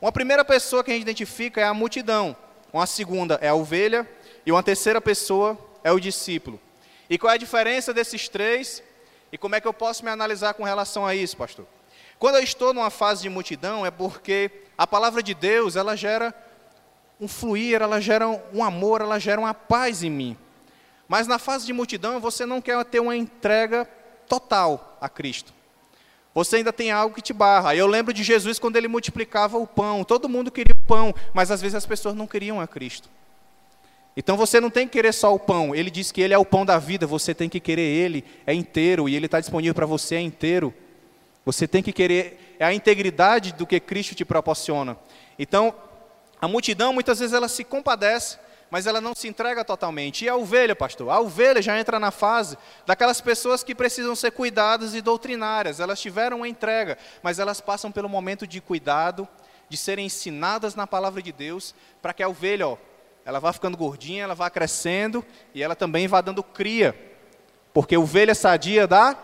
[0.00, 2.36] Uma primeira pessoa que a gente identifica é a multidão,
[2.72, 4.06] uma segunda é a ovelha,
[4.44, 6.60] e uma terceira pessoa é o discípulo.
[7.08, 8.82] E qual é a diferença desses três?
[9.32, 11.66] E como é que eu posso me analisar com relação a isso, pastor?
[12.18, 16.34] Quando eu estou numa fase de multidão, é porque a palavra de Deus, ela gera
[17.20, 20.36] um fluir, ela gera um amor, ela gera uma paz em mim.
[21.06, 23.88] Mas na fase de multidão, você não quer ter uma entrega
[24.28, 25.52] total a Cristo.
[26.34, 27.74] Você ainda tem algo que te barra.
[27.74, 30.04] Eu lembro de Jesus quando ele multiplicava o pão.
[30.04, 33.08] Todo mundo queria o pão, mas às vezes as pessoas não queriam a Cristo.
[34.18, 35.72] Então você não tem que querer só o pão.
[35.72, 37.06] Ele diz que ele é o pão da vida.
[37.06, 40.74] Você tem que querer ele é inteiro e ele está disponível para você é inteiro.
[41.46, 44.98] Você tem que querer é a integridade do que Cristo te proporciona.
[45.38, 45.72] Então
[46.40, 50.24] a multidão muitas vezes ela se compadece, mas ela não se entrega totalmente.
[50.24, 51.10] E a ovelha, pastor?
[51.10, 55.78] A ovelha já entra na fase daquelas pessoas que precisam ser cuidadas e doutrinárias.
[55.78, 59.28] Elas tiveram uma entrega, mas elas passam pelo momento de cuidado,
[59.68, 62.76] de serem ensinadas na palavra de Deus, para que a ovelha, ó,
[63.28, 65.22] ela vá ficando gordinha, ela vá crescendo
[65.54, 66.98] e ela também vá dando cria.
[67.74, 69.14] Porque ovelha sadia dá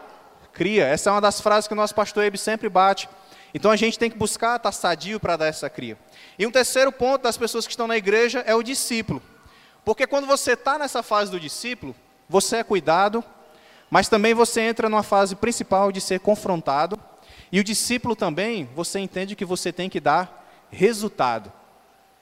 [0.53, 0.85] cria.
[0.85, 3.09] Essa é uma das frases que o nosso pastor Ebe sempre bate.
[3.55, 5.97] Então a gente tem que buscar estar sadio para dar essa cria.
[6.39, 9.23] E um terceiro ponto das pessoas que estão na igreja é o discípulo.
[9.87, 11.97] Porque quando você está nessa fase do discípulo,
[12.29, 13.25] você é cuidado,
[13.91, 17.01] mas também você entra numa fase principal de ser confrontado.
[17.51, 21.51] E o discípulo também, você entende que você tem que dar resultado.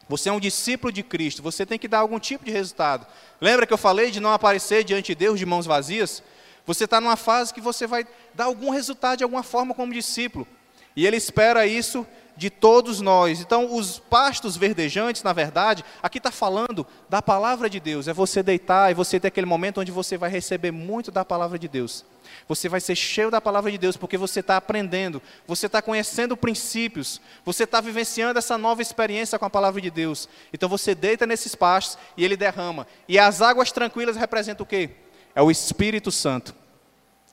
[0.08, 3.06] Você é um discípulo de Cristo, você tem que dar algum tipo de resultado.
[3.40, 6.22] Lembra que eu falei de não aparecer diante de Deus de mãos vazias?
[6.66, 10.46] Você está numa fase que você vai dar algum resultado de alguma forma como discípulo.
[10.94, 13.40] E ele espera isso de todos nós.
[13.40, 18.08] Então, os pastos verdejantes, na verdade, aqui está falando da palavra de Deus.
[18.08, 21.58] É você deitar e você ter aquele momento onde você vai receber muito da palavra
[21.58, 22.04] de Deus.
[22.48, 26.36] Você vai ser cheio da palavra de Deus porque você está aprendendo, você está conhecendo
[26.36, 30.28] princípios, você está vivenciando essa nova experiência com a palavra de Deus.
[30.52, 32.86] Então você deita nesses pastos e ele derrama.
[33.08, 34.90] E as águas tranquilas representam o quê?
[35.34, 36.61] É o Espírito Santo.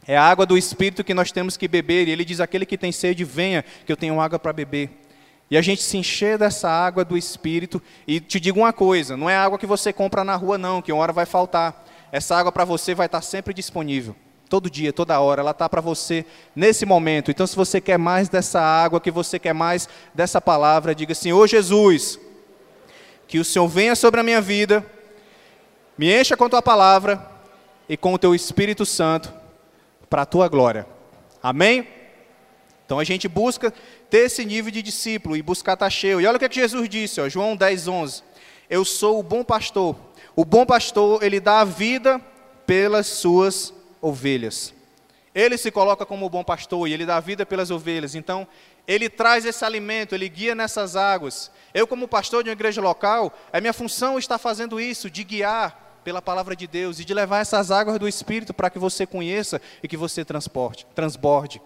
[0.10, 2.08] É a água do Espírito que nós temos que beber.
[2.08, 4.90] E ele diz: aquele que tem sede, venha, que eu tenho água para beber.
[5.52, 7.80] E a gente se encher dessa água do Espírito.
[8.08, 10.92] E te digo uma coisa: não é água que você compra na rua, não, que
[10.92, 11.86] uma hora vai faltar.
[12.12, 14.16] Essa água para você vai estar sempre disponível.
[14.50, 17.30] Todo dia, toda hora, ela está para você nesse momento.
[17.30, 21.32] Então, se você quer mais dessa água, que você quer mais dessa palavra, diga assim:
[21.32, 22.20] Ô Jesus,
[23.28, 24.84] que o Senhor venha sobre a minha vida,
[25.96, 27.24] me encha com a tua palavra
[27.88, 29.38] e com o teu Espírito Santo
[30.10, 30.88] para a tua glória.
[31.42, 31.88] Amém?
[32.86, 33.72] Então a gente busca
[34.10, 36.20] ter esse nível de discípulo e buscar estar cheio.
[36.20, 38.24] E olha o que, é que Jesus disse, ó, João 10, 11.
[38.70, 39.96] Eu sou o bom pastor.
[40.36, 42.20] O bom pastor, ele dá a vida
[42.66, 44.74] pelas suas ovelhas.
[45.36, 48.16] Ele se coloca como o bom pastor e ele dá a vida pelas ovelhas.
[48.16, 48.48] Então,
[48.88, 51.52] ele traz esse alimento, ele guia nessas águas.
[51.74, 55.89] Eu, como pastor de uma igreja local, a minha função está fazendo isso, de guiar,
[56.10, 59.62] pela palavra de Deus e de levar essas águas do Espírito para que você conheça
[59.84, 61.62] e que você transporte, transborde.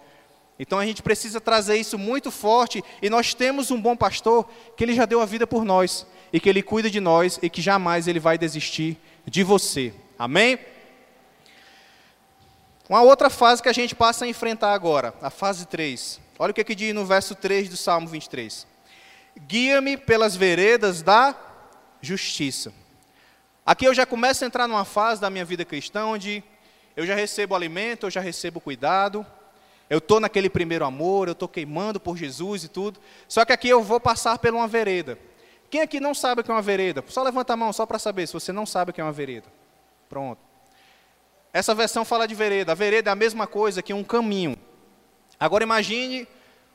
[0.58, 4.84] Então a gente precisa trazer isso muito forte e nós temos um bom pastor que
[4.84, 7.62] ele já deu a vida por nós e que ele cuida de nós e que
[7.62, 9.94] jamais ele vai desistir de você.
[10.18, 10.58] Amém?
[12.86, 16.20] Uma outra fase que a gente passa a enfrentar agora, a fase 3.
[16.38, 18.66] Olha o que, que diz no verso 3 do Salmo 23.
[19.46, 21.34] Guia-me pelas veredas da
[22.02, 22.83] justiça.
[23.66, 26.44] Aqui eu já começo a entrar numa fase da minha vida cristã onde
[26.94, 29.24] eu já recebo alimento, eu já recebo cuidado,
[29.88, 33.00] eu estou naquele primeiro amor, eu estou queimando por Jesus e tudo.
[33.26, 35.18] Só que aqui eu vou passar por uma vereda.
[35.70, 37.02] Quem aqui não sabe o que é uma vereda?
[37.08, 39.12] Só levanta a mão, só para saber se você não sabe o que é uma
[39.12, 39.46] vereda.
[40.10, 40.40] Pronto.
[41.52, 42.72] Essa versão fala de vereda.
[42.72, 44.58] A vereda é a mesma coisa que um caminho.
[45.40, 46.28] Agora imagine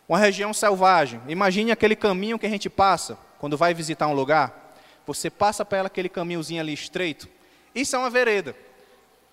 [0.07, 1.21] uma região selvagem.
[1.27, 4.68] Imagine aquele caminho que a gente passa quando vai visitar um lugar.
[5.09, 7.27] Você passa para ela aquele caminhozinho ali estreito.
[7.73, 8.55] Isso é uma vereda.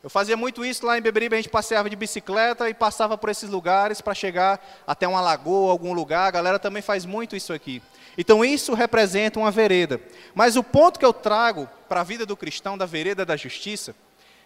[0.03, 3.29] Eu fazia muito isso lá em Beberibe, a gente passeava de bicicleta e passava por
[3.29, 6.29] esses lugares para chegar até uma lagoa, algum lugar.
[6.29, 7.83] A galera também faz muito isso aqui.
[8.17, 10.01] Então isso representa uma vereda.
[10.35, 13.95] Mas o ponto que eu trago para a vida do cristão da vereda da justiça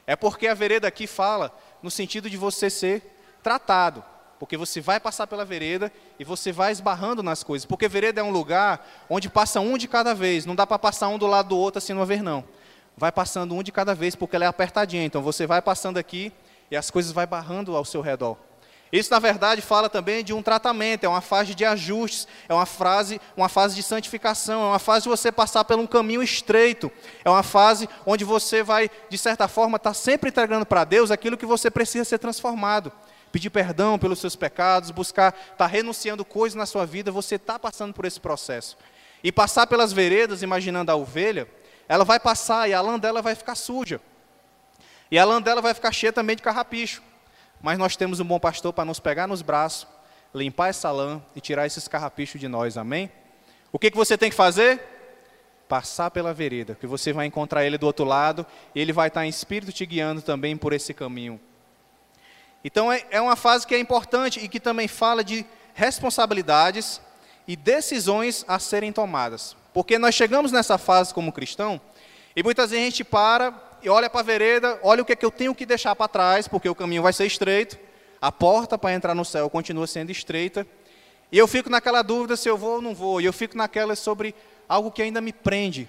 [0.09, 3.03] é porque a vereda aqui fala no sentido de você ser
[3.41, 4.03] tratado
[4.41, 7.67] porque você vai passar pela vereda e você vai esbarrando nas coisas.
[7.67, 11.09] Porque vereda é um lugar onde passa um de cada vez, não dá para passar
[11.09, 12.43] um do lado do outro assim uma vez não.
[12.97, 15.05] Vai passando um de cada vez porque ela é apertadinha.
[15.05, 16.33] Então você vai passando aqui
[16.71, 18.39] e as coisas vai barrando ao seu redor.
[18.91, 22.65] Isso na verdade fala também de um tratamento, é uma fase de ajustes, é uma
[22.65, 26.91] fase, uma fase de santificação, é uma fase de você passar por um caminho estreito,
[27.23, 31.11] é uma fase onde você vai de certa forma estar tá sempre entregando para Deus
[31.11, 32.91] aquilo que você precisa ser transformado
[33.33, 37.59] pedir perdão pelos seus pecados, buscar estar tá renunciando coisas na sua vida, você está
[37.59, 38.77] passando por esse processo.
[39.23, 41.47] E passar pelas veredas, imaginando a ovelha,
[41.89, 44.01] ela vai passar e a lã dela vai ficar suja.
[45.11, 47.03] E a lã dela vai ficar cheia também de carrapicho.
[47.61, 49.87] Mas nós temos um bom pastor para nos pegar nos braços,
[50.35, 53.11] limpar essa lã e tirar esses carrapichos de nós, amém?
[53.73, 54.81] O que, que você tem que fazer?
[55.69, 59.27] Passar pela vereda, que você vai encontrar ele do outro lado, e ele vai estar
[59.27, 61.41] em espírito te guiando também por esse caminho.
[62.65, 67.01] Então é, é uma fase que é importante e que também fala de responsabilidades
[67.47, 69.57] e decisões a serem tomadas.
[69.73, 71.81] Porque nós chegamos nessa fase como cristão
[72.35, 75.17] e muitas vezes a gente para e olha para a vereda, olha o que, é
[75.17, 77.79] que eu tenho que deixar para trás, porque o caminho vai ser estreito,
[78.21, 80.67] a porta para entrar no céu continua sendo estreita,
[81.33, 83.97] e eu fico naquela dúvida se eu vou ou não vou, e eu fico naquela
[83.97, 84.35] sobre
[84.69, 85.89] algo que ainda me prende,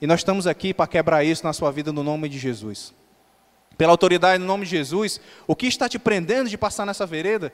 [0.00, 2.94] E nós estamos aqui para quebrar isso na sua vida no nome de Jesus.
[3.78, 7.52] Pela autoridade no nome de Jesus, o que está te prendendo de passar nessa vereda,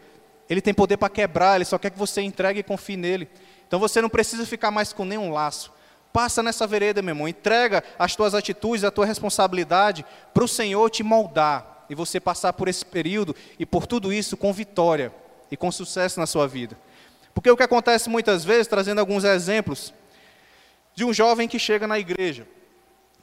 [0.49, 3.29] ele tem poder para quebrar, ele só quer que você entregue e confie nele.
[3.69, 5.71] Então você não precisa ficar mais com nenhum laço.
[6.15, 10.89] Passa nessa vereda, meu irmão, entrega as tuas atitudes, a tua responsabilidade para o Senhor
[10.89, 15.13] te moldar e você passar por esse período e por tudo isso com vitória
[15.51, 16.79] e com sucesso na sua vida.
[17.35, 19.93] Porque o que acontece muitas vezes, trazendo alguns exemplos,
[20.95, 22.47] de um jovem que chega na igreja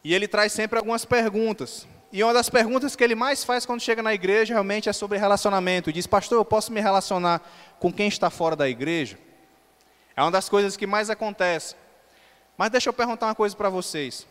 [0.04, 1.88] e ele traz sempre algumas perguntas.
[2.12, 5.18] E uma das perguntas que ele mais faz quando chega na igreja realmente é sobre
[5.18, 5.90] relacionamento.
[5.90, 7.42] E diz, pastor, eu posso me relacionar
[7.80, 9.18] com quem está fora da igreja?
[10.16, 11.76] É uma das coisas que mais acontece.
[12.58, 14.28] Mas deixa eu perguntar uma coisa para vocês.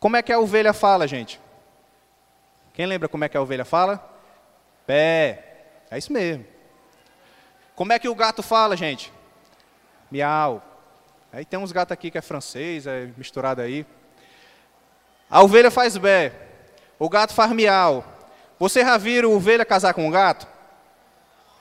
[0.00, 1.40] Como é que a ovelha fala, gente?
[2.74, 4.04] Quem lembra como é que a ovelha fala?
[4.84, 5.44] Pé.
[5.90, 6.44] É isso mesmo.
[7.76, 9.12] Como é que o gato fala, gente?
[10.10, 10.62] Miau.
[11.32, 13.86] Aí tem uns gatos aqui que é francês, é misturado aí.
[15.30, 16.47] A ovelha faz bé.
[16.98, 18.04] O gato faz miau.
[18.58, 20.46] Você já viram ovelha casar com um gato?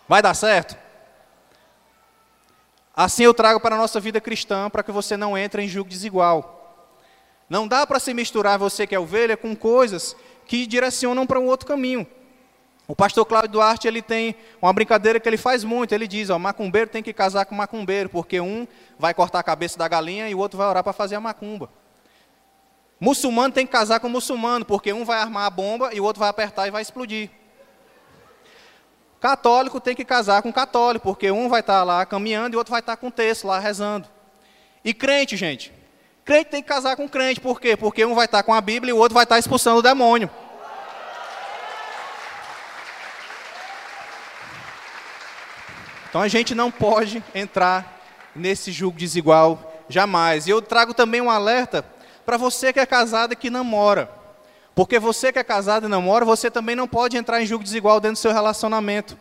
[0.07, 0.75] Vai dar certo?
[2.95, 5.89] Assim eu trago para a nossa vida cristã, para que você não entre em julgo
[5.89, 6.57] desigual.
[7.47, 10.15] Não dá para se misturar você que é ovelha com coisas
[10.47, 12.07] que direcionam para um outro caminho.
[12.87, 15.93] O pastor Cláudio Duarte ele tem uma brincadeira que ele faz muito.
[15.93, 19.77] Ele diz: ó, macumbeiro tem que casar com macumbeiro, porque um vai cortar a cabeça
[19.77, 21.69] da galinha e o outro vai orar para fazer a macumba.
[22.99, 26.19] Muçulmano tem que casar com muçulmano, porque um vai armar a bomba e o outro
[26.19, 27.29] vai apertar e vai explodir.
[29.19, 32.71] Católico tem que casar com católico, porque um vai estar lá caminhando e o outro
[32.71, 34.07] vai estar com texto lá rezando.
[34.83, 35.71] E crente, gente,
[36.25, 37.75] crente tem que casar com crente, por quê?
[37.75, 40.29] Porque um vai estar com a Bíblia e o outro vai estar expulsando o demônio.
[46.09, 47.99] Então a gente não pode entrar
[48.35, 50.47] nesse julgo desigual jamais.
[50.47, 51.85] E eu trago também um alerta
[52.27, 54.11] para você que é casado e que namora.
[54.75, 58.01] Porque você que é casado e namora, você também não pode entrar em julgo desigual
[58.01, 59.17] dentro do seu relacionamento.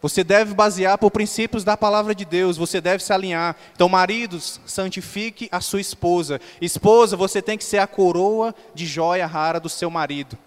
[0.00, 3.56] Você deve basear por princípios da palavra de Deus, você deve se alinhar.
[3.74, 6.40] Então, maridos, santifique a sua esposa.
[6.60, 10.38] Esposa, você tem que ser a coroa de joia rara do seu marido.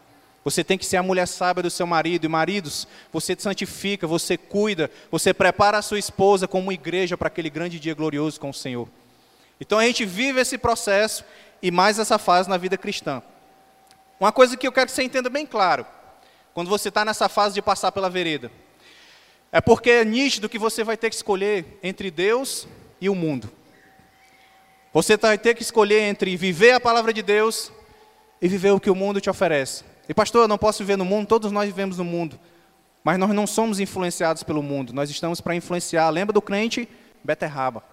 [0.46, 2.24] Você tem que ser a mulher sábia do seu marido.
[2.24, 7.50] E maridos, você santifica, você cuida, você prepara a sua esposa como igreja para aquele
[7.50, 8.88] grande dia glorioso com o Senhor.
[9.60, 11.26] Então a gente vive esse processo
[11.62, 13.22] e mais essa fase na vida cristã.
[14.20, 15.86] Uma coisa que eu quero que você entenda bem claro,
[16.54, 18.52] quando você está nessa fase de passar pela vereda,
[19.52, 22.68] é porque é nítido que você vai ter que escolher entre Deus
[23.00, 23.52] e o mundo.
[24.94, 27.72] Você vai ter que escolher entre viver a palavra de Deus
[28.42, 29.84] e viver o que o mundo te oferece.
[30.08, 32.40] E pastor, eu não posso viver no mundo, todos nós vivemos no mundo.
[33.04, 36.10] Mas nós não somos influenciados pelo mundo, nós estamos para influenciar.
[36.10, 36.88] Lembra do crente?
[37.24, 37.84] Beterraba.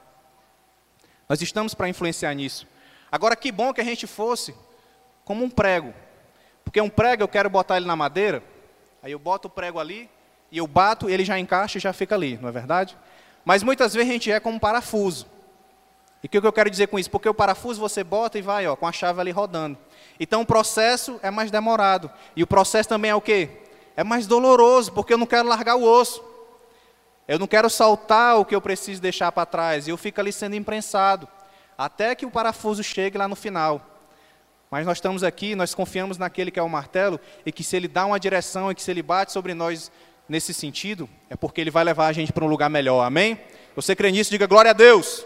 [1.29, 2.67] Nós estamos para influenciar nisso.
[3.11, 4.55] Agora, que bom que a gente fosse
[5.25, 5.93] como um prego.
[6.65, 8.43] Porque um prego eu quero botar ele na madeira,
[9.03, 10.09] aí eu boto o prego ali,
[10.51, 12.97] e eu bato, ele já encaixa e já fica ali, não é verdade?
[13.45, 15.27] Mas muitas vezes a gente é como um parafuso.
[16.23, 17.11] E o que eu quero dizer com isso?
[17.11, 19.79] Porque o parafuso você bota e vai ó, com a chave ali rodando.
[20.19, 22.11] Então o processo é mais demorado.
[22.35, 23.51] E o processo também é o quê?
[23.97, 26.25] É mais doloroso, porque eu não quero largar o osso.
[27.27, 29.87] Eu não quero saltar o que eu preciso deixar para trás.
[29.87, 31.29] E eu fico ali sendo imprensado.
[31.79, 33.81] Até que o parafuso chegue lá no final.
[34.69, 37.87] Mas nós estamos aqui, nós confiamos naquele que é o martelo, e que se ele
[37.87, 39.91] dá uma direção e que se ele bate sobre nós
[40.29, 43.03] nesse sentido, é porque ele vai levar a gente para um lugar melhor.
[43.05, 43.41] Amém?
[43.77, 44.31] Você crê nisso?
[44.31, 45.25] Diga glória a Deus.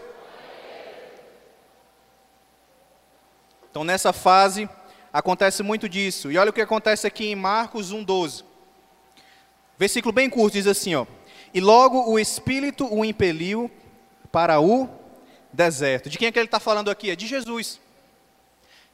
[3.69, 4.69] Então, nessa fase,
[5.11, 6.31] acontece muito disso.
[6.31, 8.45] E olha o que acontece aqui em Marcos 1,12.
[9.77, 11.07] Versículo bem curto, diz assim: ó,
[11.51, 13.69] E logo o Espírito o impeliu
[14.31, 15.02] para o
[15.53, 16.09] deserto.
[16.09, 17.11] De quem é que ele está falando aqui?
[17.11, 17.79] É de Jesus.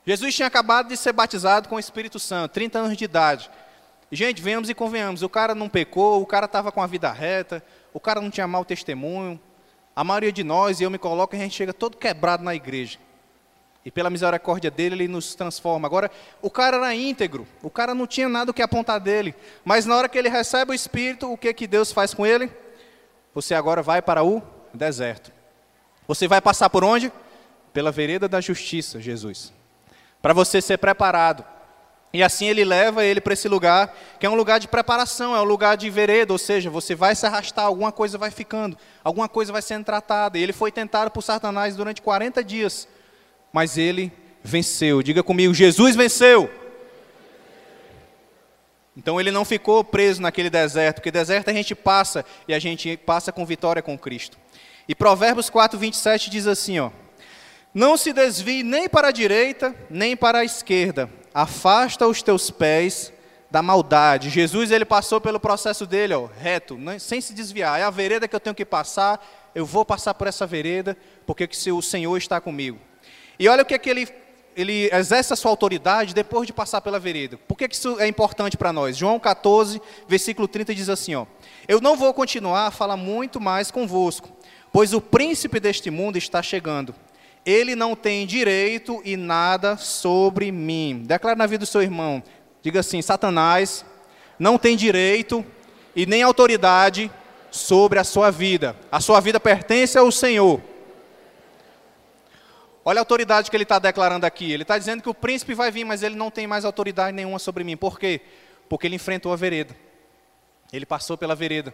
[0.06, 3.50] Jesus tinha acabado de ser batizado com o Espírito Santo, 30 anos de idade.
[4.12, 7.64] Gente, venhamos e convenhamos, o cara não pecou, o cara estava com a vida reta,
[7.94, 9.40] o cara não tinha mau testemunho.
[9.96, 12.98] A maioria de nós, e eu me coloco, a gente chega todo quebrado na igreja.
[13.86, 15.88] E pela misericórdia dele, ele nos transforma.
[15.88, 16.10] Agora,
[16.42, 19.36] o cara era íntegro, o cara não tinha nada o que apontar dele.
[19.64, 22.52] Mas na hora que ele recebe o Espírito, o que, que Deus faz com ele?
[23.34, 24.42] Você agora vai para o
[24.74, 25.39] deserto.
[26.10, 27.10] Você vai passar por onde?
[27.72, 29.54] Pela vereda da justiça, Jesus.
[30.22, 31.46] Para você ser preparado.
[32.12, 35.40] E assim ele leva ele para esse lugar, que é um lugar de preparação, é
[35.40, 39.30] um lugar de vereda, ou seja, você vai se arrastar, alguma coisa vai ficando, alguma
[39.30, 40.38] coisa vai sendo tratada.
[40.38, 42.88] E ele foi tentado por Satanás durante 40 dias
[43.52, 44.12] mas ele
[44.44, 45.02] venceu.
[45.02, 46.50] Diga comigo: Jesus venceu.
[48.96, 52.98] Então ele não ficou preso naquele deserto, porque deserto a gente passa e a gente
[52.98, 54.38] passa com vitória com Cristo.
[54.90, 56.90] E Provérbios 4, 27 diz assim: ó,
[57.72, 61.08] Não se desvie nem para a direita, nem para a esquerda.
[61.32, 63.14] Afasta os teus pés
[63.52, 64.32] da maldade.
[64.32, 67.80] Jesus ele passou pelo processo dele, ó, reto, né, sem se desviar.
[67.80, 69.24] É a vereda que eu tenho que passar,
[69.54, 72.80] eu vou passar por essa vereda, porque que o Senhor está comigo.
[73.38, 74.10] E olha o que é que ele,
[74.56, 77.38] ele exerce a sua autoridade depois de passar pela vereda.
[77.48, 78.98] Por que, que isso é importante para nós?
[78.98, 81.28] João 14, versículo 30 diz assim: ó,
[81.68, 84.30] Eu não vou continuar a falar muito mais convosco,
[84.72, 86.94] pois o príncipe deste mundo está chegando.
[87.46, 91.04] Ele não tem direito e nada sobre mim.
[91.06, 92.22] Declara na vida do seu irmão.
[92.62, 93.86] Diga assim: Satanás
[94.38, 95.46] não tem direito
[95.96, 97.12] e nem autoridade
[97.52, 98.76] sobre a sua vida.
[98.92, 100.62] A sua vida pertence ao Senhor.
[102.84, 104.52] Olha a autoridade que ele está declarando aqui.
[104.52, 107.40] Ele está dizendo que o príncipe vai vir, mas ele não tem mais autoridade nenhuma
[107.40, 107.78] sobre mim.
[107.78, 108.22] Por quê?
[108.68, 109.76] Porque ele enfrentou a vereda.
[110.72, 111.74] Ele passou pela vereda.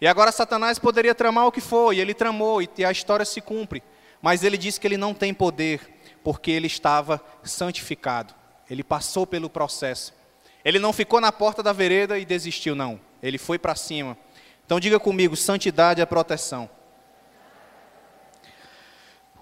[0.00, 3.40] E agora Satanás poderia tramar o que for, e ele tramou, e a história se
[3.40, 3.82] cumpre.
[4.22, 5.80] Mas ele disse que ele não tem poder,
[6.22, 8.34] porque ele estava santificado.
[8.70, 10.12] Ele passou pelo processo.
[10.64, 13.00] Ele não ficou na porta da vereda e desistiu, não.
[13.22, 14.16] Ele foi para cima.
[14.64, 16.68] Então diga comigo: santidade é proteção.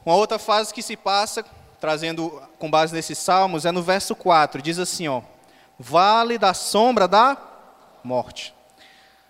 [0.04, 1.44] Uma outra fase que se passa,
[1.80, 4.62] trazendo com base nesses salmos, é no verso 4.
[4.62, 5.22] Diz assim: ó,
[5.78, 7.36] Vale da sombra da
[8.04, 8.54] morte.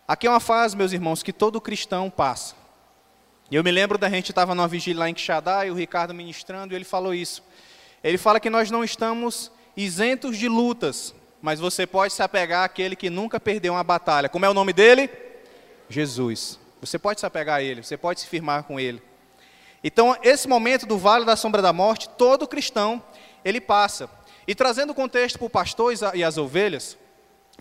[0.08, 2.54] Aqui é uma fase, meus irmãos, que todo cristão passa.
[3.50, 6.72] Eu me lembro da gente estava numa vigília lá em Quixadá e o Ricardo ministrando,
[6.72, 7.42] e ele falou isso.
[8.04, 12.94] Ele fala que nós não estamos isentos de lutas, mas você pode se apegar àquele
[12.94, 14.28] que nunca perdeu uma batalha.
[14.28, 15.10] Como é o nome dele?
[15.88, 16.58] Jesus.
[16.80, 19.02] Você pode se apegar a ele, você pode se firmar com ele.
[19.82, 23.02] Então, esse momento do vale da sombra da morte, todo cristão,
[23.44, 24.08] ele passa.
[24.46, 26.96] E trazendo o contexto para o pastor e as ovelhas,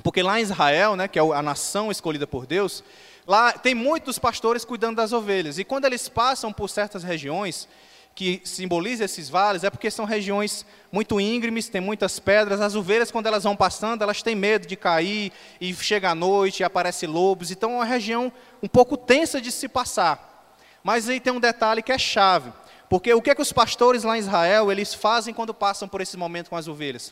[0.03, 2.83] porque lá em Israel, né, que é a nação escolhida por Deus,
[3.27, 5.57] Lá tem muitos pastores cuidando das ovelhas.
[5.57, 7.67] E quando eles passam por certas regiões,
[8.13, 12.61] que simbolizam esses vales, é porque são regiões muito íngremes, tem muitas pedras.
[12.61, 16.59] As ovelhas, quando elas vão passando, elas têm medo de cair, e chega a noite,
[16.59, 17.49] e aparece lobos.
[17.49, 18.31] Então é uma região
[18.61, 20.53] um pouco tensa de se passar.
[20.83, 22.53] Mas aí tem um detalhe que é chave.
[22.87, 25.99] Porque o que, é que os pastores lá em Israel, eles fazem quando passam por
[25.99, 27.11] esse momento com as ovelhas?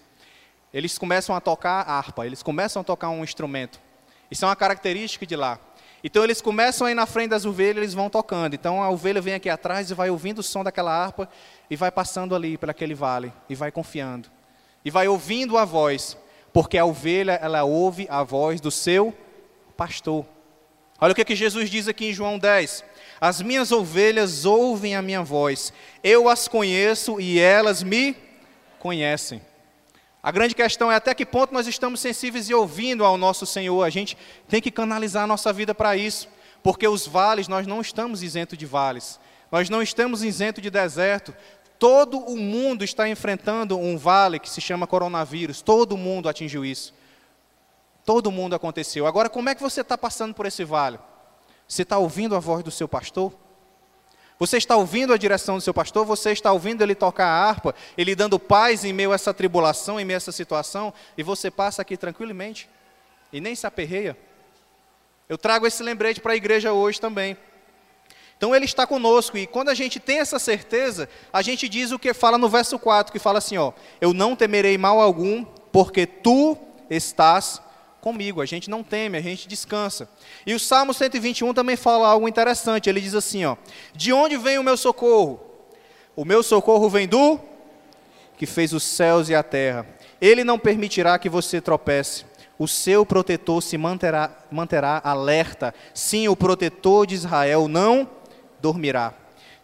[0.73, 3.79] Eles começam a tocar harpa, eles começam a tocar um instrumento.
[4.31, 5.59] Isso é uma característica de lá.
[6.03, 8.55] Então eles começam aí na frente das ovelhas, eles vão tocando.
[8.55, 11.29] Então a ovelha vem aqui atrás e vai ouvindo o som daquela harpa
[11.69, 14.29] e vai passando ali por aquele vale e vai confiando.
[14.83, 16.17] E vai ouvindo a voz,
[16.51, 19.15] porque a ovelha ela ouve a voz do seu
[19.77, 20.25] pastor.
[20.99, 22.83] Olha o que, que Jesus diz aqui em João 10.
[23.21, 25.71] As minhas ovelhas ouvem a minha voz,
[26.03, 28.17] eu as conheço e elas me
[28.79, 29.41] conhecem.
[30.23, 33.83] A grande questão é até que ponto nós estamos sensíveis e ouvindo ao nosso Senhor.
[33.83, 34.17] A gente
[34.47, 36.29] tem que canalizar a nossa vida para isso,
[36.63, 39.19] porque os vales, nós não estamos isentos de vales,
[39.51, 41.35] nós não estamos isentos de deserto.
[41.77, 46.93] Todo o mundo está enfrentando um vale que se chama coronavírus, todo mundo atingiu isso.
[48.05, 49.05] Todo mundo aconteceu.
[49.05, 50.99] Agora, como é que você está passando por esse vale?
[51.67, 53.33] Você está ouvindo a voz do seu pastor?
[54.39, 56.05] Você está ouvindo a direção do seu pastor?
[56.05, 59.99] Você está ouvindo ele tocar a harpa, ele dando paz em meio a essa tribulação,
[59.99, 62.69] em meio a essa situação, e você passa aqui tranquilamente
[63.31, 64.17] e nem se aperreia?
[65.29, 67.37] Eu trago esse lembrete para a igreja hoje também.
[68.37, 71.99] Então ele está conosco e quando a gente tem essa certeza, a gente diz o
[71.99, 73.71] que fala no verso 4, que fala assim, ó:
[74.01, 76.57] Eu não temerei mal algum, porque tu
[76.89, 77.61] estás
[78.03, 78.41] comigo.
[78.41, 80.09] A gente não teme, a gente descansa.
[80.45, 82.89] E o Salmo 121 também fala algo interessante.
[82.89, 83.55] Ele diz assim: ó,
[83.95, 85.39] De onde vem o meu socorro?
[86.13, 87.39] O meu socorro vem do
[88.37, 89.87] que fez os céus e a terra.
[90.19, 92.25] Ele não permitirá que você tropece.
[92.59, 95.73] O seu protetor se manterá, manterá alerta.
[95.93, 98.09] Sim, o protetor de Israel não
[98.59, 99.13] dormirá.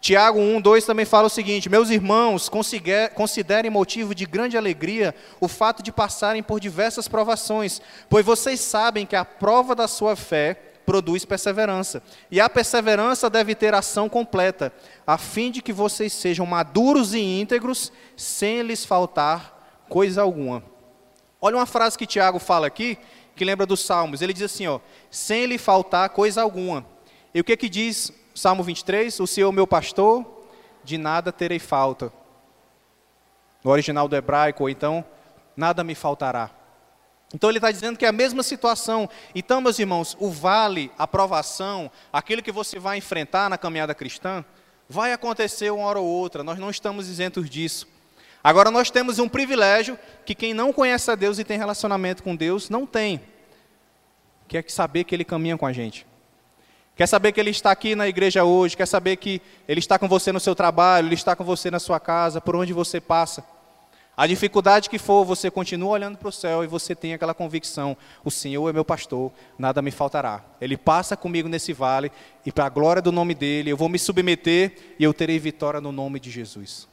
[0.00, 5.46] Tiago 1, 2 também fala o seguinte: Meus irmãos, considerem motivo de grande alegria o
[5.46, 10.54] fato de passarem por diversas provações, pois vocês sabem que a prova da sua fé
[10.86, 12.02] produz perseverança.
[12.30, 14.72] E a perseverança deve ter ação completa,
[15.06, 20.62] a fim de que vocês sejam maduros e íntegros, sem lhes faltar coisa alguma.
[21.42, 22.96] Olha uma frase que Tiago fala aqui,
[23.36, 24.22] que lembra dos Salmos.
[24.22, 24.80] Ele diz assim: ó,
[25.10, 26.86] sem lhe faltar coisa alguma.
[27.34, 30.24] E o que que diz Salmo 23, o Senhor meu pastor,
[30.84, 32.12] de nada terei falta.
[33.62, 35.04] No original do hebraico, ou então,
[35.56, 36.50] nada me faltará.
[37.34, 39.08] Então ele está dizendo que é a mesma situação.
[39.34, 44.44] Então, meus irmãos, o vale, a provação, aquilo que você vai enfrentar na caminhada cristã,
[44.88, 47.86] vai acontecer uma hora ou outra, nós não estamos isentos disso.
[48.42, 52.34] Agora, nós temos um privilégio que quem não conhece a Deus e tem relacionamento com
[52.34, 53.20] Deus não tem,
[54.48, 56.09] que é saber que Ele caminha com a gente
[57.00, 60.06] quer saber que Ele está aqui na igreja hoje, quer saber que Ele está com
[60.06, 63.42] você no seu trabalho, Ele está com você na sua casa, por onde você passa.
[64.14, 67.96] A dificuldade que for, você continua olhando para o céu e você tem aquela convicção:
[68.22, 70.44] o Senhor é meu pastor, nada me faltará.
[70.60, 72.12] Ele passa comigo nesse vale
[72.44, 75.80] e, para a glória do nome dele, eu vou me submeter e eu terei vitória
[75.80, 76.86] no nome de Jesus.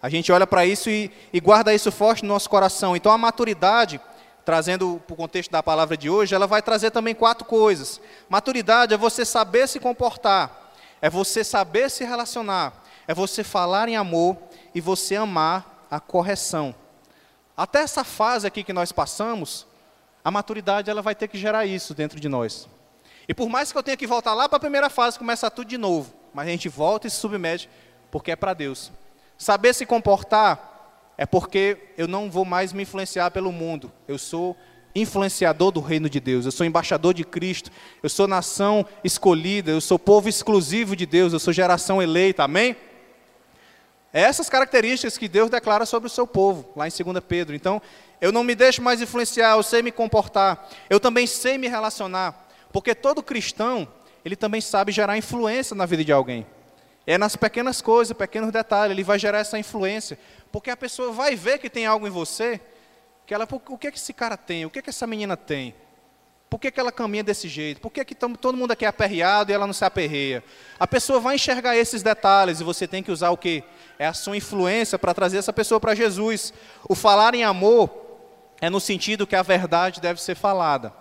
[0.00, 2.96] A gente olha para isso e, e guarda isso forte no nosso coração.
[2.96, 4.00] Então, a maturidade,
[4.44, 8.00] trazendo para o contexto da palavra de hoje, ela vai trazer também quatro coisas.
[8.28, 13.96] Maturidade é você saber se comportar, é você saber se relacionar, é você falar em
[13.96, 14.36] amor
[14.74, 16.74] e você amar a correção.
[17.56, 19.66] Até essa fase aqui que nós passamos,
[20.24, 22.68] a maturidade ela vai ter que gerar isso dentro de nós.
[23.28, 25.68] E por mais que eu tenha que voltar lá para a primeira fase, começar tudo
[25.68, 27.68] de novo, mas a gente volta e se submete
[28.10, 28.90] porque é para Deus.
[29.38, 30.79] Saber se comportar
[31.20, 33.92] é porque eu não vou mais me influenciar pelo mundo.
[34.08, 34.56] Eu sou
[34.94, 37.70] influenciador do reino de Deus, eu sou embaixador de Cristo,
[38.02, 42.74] eu sou nação escolhida, eu sou povo exclusivo de Deus, eu sou geração eleita, amém?
[44.14, 47.54] É essas características que Deus declara sobre o seu povo, lá em 2 Pedro.
[47.54, 47.82] Então,
[48.18, 52.48] eu não me deixo mais influenciar, eu sei me comportar, eu também sei me relacionar,
[52.72, 53.86] porque todo cristão,
[54.24, 56.46] ele também sabe gerar influência na vida de alguém.
[57.06, 60.18] É nas pequenas coisas, pequenos detalhes, ele vai gerar essa influência,
[60.52, 62.60] porque a pessoa vai ver que tem algo em você,
[63.26, 65.36] que ela, o que é que esse cara tem, o que é que essa menina
[65.36, 65.74] tem?
[66.50, 67.80] Por que, que ela caminha desse jeito?
[67.80, 70.42] Por que, que todo mundo aqui é aperreado e ela não se aperreia?
[70.80, 73.62] A pessoa vai enxergar esses detalhes e você tem que usar o quê?
[73.96, 76.52] É a sua influência para trazer essa pessoa para Jesus.
[76.88, 77.88] O falar em amor
[78.60, 80.92] é no sentido que a verdade deve ser falada.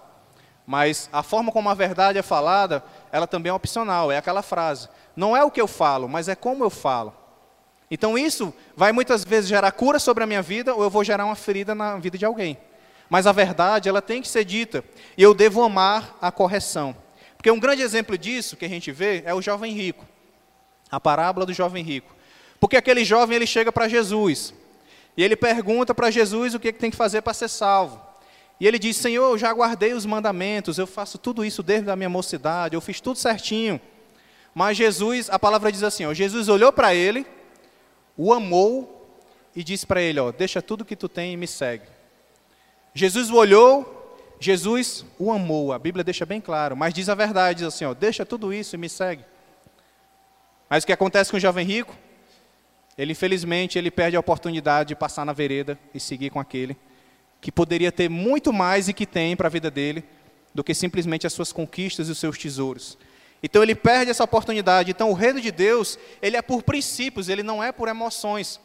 [0.68, 4.88] Mas a forma como a verdade é falada, ela também é opcional, é aquela frase.
[5.16, 7.12] Não é o que eu falo, mas é como eu falo.
[7.90, 11.26] Então isso vai muitas vezes gerar cura sobre a minha vida ou eu vou gerar
[11.26, 12.58] uma ferida na vida de alguém.
[13.10, 14.84] Mas a verdade, ela tem que ser dita.
[15.18, 16.96] E eu devo amar a correção.
[17.36, 20.06] Porque um grande exemplo disso que a gente vê é o jovem rico.
[20.92, 22.16] A parábola do jovem rico.
[22.60, 24.54] Porque aquele jovem, ele chega para Jesus.
[25.18, 28.00] E ele pergunta para Jesus o que, é que tem que fazer para ser salvo.
[28.60, 31.96] E ele diz: Senhor, eu já guardei os mandamentos, eu faço tudo isso desde a
[31.96, 33.80] minha mocidade, eu fiz tudo certinho.
[34.54, 37.26] Mas Jesus, a palavra diz assim: ó, Jesus olhou para ele,
[38.22, 39.18] o amou
[39.56, 41.86] e disse para ele: ó, Deixa tudo que tu tem e me segue.
[42.94, 45.72] Jesus o olhou, Jesus o amou.
[45.72, 48.76] A Bíblia deixa bem claro, mas diz a verdade, diz assim, ó, deixa tudo isso
[48.76, 49.24] e me segue.
[50.70, 51.96] Mas o que acontece com o jovem rico?
[52.98, 56.76] Ele infelizmente ele perde a oportunidade de passar na vereda e seguir com aquele
[57.40, 60.04] que poderia ter muito mais e que tem para a vida dele
[60.54, 62.98] do que simplesmente as suas conquistas e os seus tesouros.
[63.42, 64.92] Então ele perde essa oportunidade.
[64.92, 68.60] Então o reino de Deus, ele é por princípios, ele não é por emoções.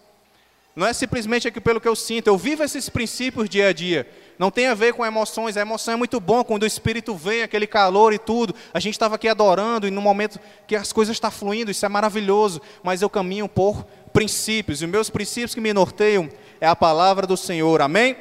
[0.76, 4.08] Não é simplesmente aqui pelo que eu sinto, eu vivo esses princípios dia a dia.
[4.36, 7.42] Não tem a ver com emoções, a emoção é muito bom quando o Espírito vem,
[7.42, 8.52] aquele calor e tudo.
[8.72, 11.88] A gente estava aqui adorando e no momento que as coisas estão fluindo, isso é
[11.88, 12.60] maravilhoso.
[12.82, 16.28] Mas eu caminho por princípios, e os meus princípios que me norteiam
[16.60, 18.16] é a palavra do Senhor, amém?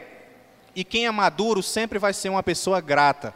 [0.75, 3.33] E quem é maduro sempre vai ser uma pessoa grata.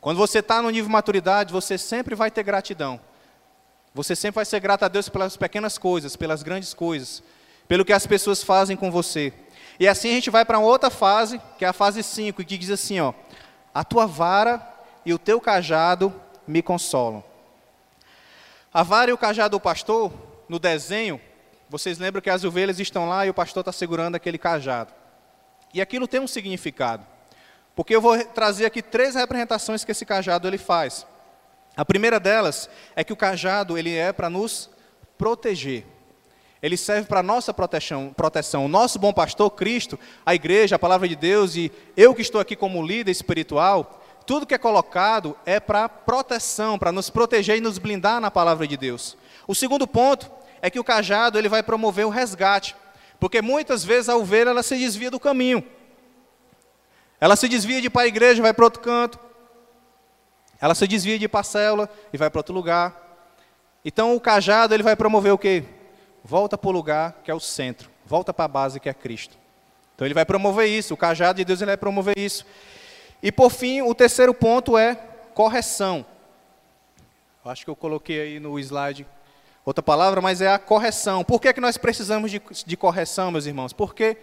[0.00, 3.00] Quando você está no nível de maturidade, você sempre vai ter gratidão.
[3.94, 7.22] Você sempre vai ser grato a Deus pelas pequenas coisas, pelas grandes coisas
[7.68, 9.32] pelo que as pessoas fazem com você.
[9.78, 12.70] E assim a gente vai para outra fase, que é a fase 5, que diz
[12.70, 13.12] assim, ó:
[13.72, 14.66] A tua vara
[15.04, 16.12] e o teu cajado
[16.46, 17.22] me consolam.
[18.72, 20.12] A vara e o cajado do pastor,
[20.48, 21.20] no desenho,
[21.68, 24.92] vocês lembram que as ovelhas estão lá e o pastor está segurando aquele cajado.
[25.72, 27.06] E aquilo tem um significado.
[27.78, 31.06] Porque eu vou trazer aqui três representações que esse cajado ele faz.
[31.76, 34.68] A primeira delas é que o cajado ele é para nos
[35.16, 35.86] proteger.
[36.60, 38.64] Ele serve para nossa proteção, proteção.
[38.64, 42.40] O nosso bom pastor, Cristo, a igreja, a palavra de Deus e eu que estou
[42.40, 47.60] aqui como líder espiritual, tudo que é colocado é para proteção, para nos proteger e
[47.60, 49.16] nos blindar na palavra de Deus.
[49.46, 50.28] O segundo ponto
[50.60, 52.74] é que o cajado ele vai promover o resgate,
[53.20, 55.77] porque muitas vezes a ovelha ela se desvia do caminho.
[57.20, 59.18] Ela se desvia de ir para a igreja, vai para outro canto.
[60.60, 62.94] Ela se desvia de ir para a célula e vai para outro lugar.
[63.84, 65.64] Então o cajado ele vai promover o quê?
[66.28, 69.36] volta para o lugar que é o centro, volta para a base que é Cristo.
[69.94, 72.44] Então ele vai promover isso, o cajado de Deus ele vai promover isso.
[73.22, 74.94] E por fim, o terceiro ponto é
[75.34, 76.04] correção.
[77.42, 79.06] Eu acho que eu coloquei aí no slide
[79.64, 81.24] outra palavra, mas é a correção.
[81.24, 83.72] Por que, que nós precisamos de, de correção, meus irmãos?
[83.72, 84.16] Porque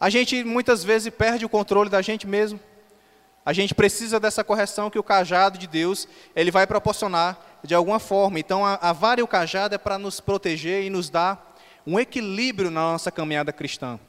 [0.00, 2.58] a gente muitas vezes perde o controle da gente mesmo.
[3.44, 7.98] A gente precisa dessa correção que o cajado de Deus ele vai proporcionar de alguma
[7.98, 8.38] forma.
[8.38, 11.54] Então, a, a vara e o cajado é para nos proteger e nos dar
[11.86, 14.00] um equilíbrio na nossa caminhada cristã.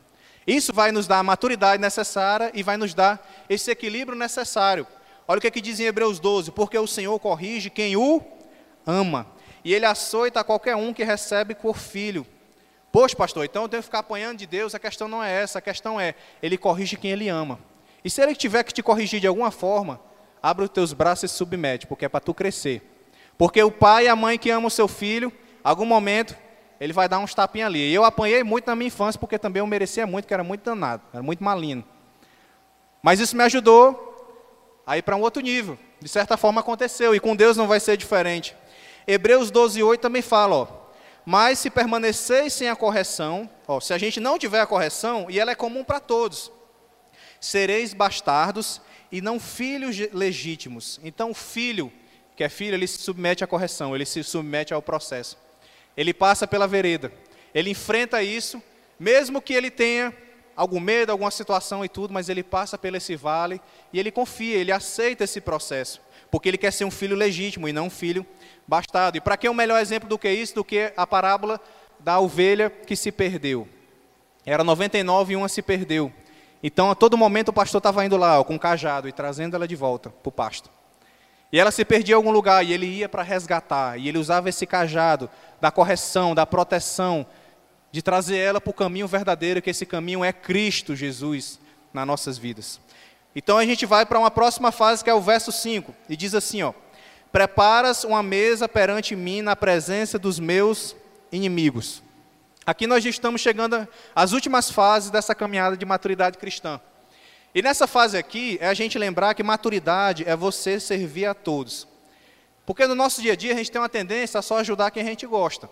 [0.48, 4.88] Isso vai nos dar a maturidade necessária e vai nos dar esse equilíbrio necessário.
[5.28, 8.22] Olha o que, é que diz em Hebreus 12: Porque o Senhor corrige quem o
[8.86, 9.28] ama,
[9.64, 12.26] e ele açoita qualquer um que recebe por filho.
[12.92, 14.76] Poxa, pastor, então eu devo ficar apanhando de Deus?
[14.76, 16.14] A questão não é essa, a questão é:
[16.44, 17.58] ele corrige quem ele ama.
[18.04, 20.00] E se ele tiver que te corrigir de alguma forma,
[20.44, 22.82] abre os teus braços e se submete, porque é para tu crescer.
[23.38, 25.32] Porque o pai e a mãe que amam o seu filho,
[25.64, 26.36] algum momento,
[26.80, 27.80] ele vai dar uns tapinhos ali.
[27.80, 30.64] E eu apanhei muito na minha infância, porque também eu merecia muito, que era muito
[30.64, 31.84] danado, era muito malino.
[33.02, 34.10] Mas isso me ajudou
[34.86, 35.78] a ir para um outro nível.
[36.00, 38.56] De certa forma aconteceu, e com Deus não vai ser diferente.
[39.08, 40.81] Hebreus 12, 8 também fala, ó,
[41.26, 45.40] mas se permaneceis sem a correção, ó, se a gente não tiver a correção, e
[45.40, 46.52] ela é comum para todos,
[47.40, 51.00] sereis bastardos e não filhos legítimos.
[51.04, 51.92] Então, filho,
[52.36, 55.38] que é filho, ele se submete à correção, ele se submete ao processo.
[55.96, 57.12] Ele passa pela vereda,
[57.54, 58.62] ele enfrenta isso,
[59.00, 60.16] mesmo que ele tenha
[60.56, 63.60] algum medo, alguma situação e tudo, mas ele passa pelo esse vale
[63.92, 66.02] e ele confia, ele aceita esse processo,
[66.32, 68.26] porque ele quer ser um filho legítimo e não um filho
[68.66, 69.18] bastardo.
[69.18, 71.60] E para que um melhor exemplo do que isso, do que a parábola
[72.00, 73.68] da ovelha que se perdeu?
[74.46, 76.12] Era 99 e uma se perdeu.
[76.64, 79.56] Então, a todo momento, o pastor estava indo lá ó, com um cajado e trazendo
[79.56, 80.70] ela de volta para o pasto.
[81.52, 83.98] E ela se perdia em algum lugar e ele ia para resgatar.
[83.98, 85.30] E ele usava esse cajado
[85.60, 87.26] da correção, da proteção,
[87.92, 91.60] de trazer ela para o caminho verdadeiro, que esse caminho é Cristo Jesus
[91.94, 92.80] nas nossas vidas.
[93.36, 96.36] Então a gente vai para uma próxima fase que é o verso 5, e diz
[96.36, 96.74] assim, ó:
[97.32, 100.96] Preparas uma mesa perante mim na presença dos meus
[101.32, 102.04] inimigos.
[102.66, 106.80] Aqui nós estamos chegando às últimas fases dessa caminhada de maturidade cristã.
[107.56, 111.88] E nessa fase aqui é a gente lembrar que maturidade é você servir a todos.
[112.66, 115.04] Porque no nosso dia a dia a gente tem uma tendência a só ajudar quem
[115.04, 115.70] a gente gosta.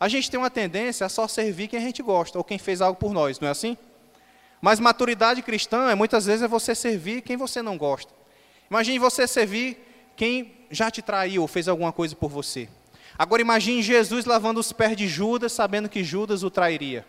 [0.00, 2.80] A gente tem uma tendência a só servir quem a gente gosta, ou quem fez
[2.80, 3.76] algo por nós, não é assim?
[4.60, 8.12] Mas maturidade cristã é muitas vezes é você servir quem você não gosta.
[8.70, 9.78] Imagine você servir
[10.16, 12.68] quem já te traiu ou fez alguma coisa por você.
[13.18, 17.06] Agora imagine Jesus lavando os pés de Judas, sabendo que Judas o trairia.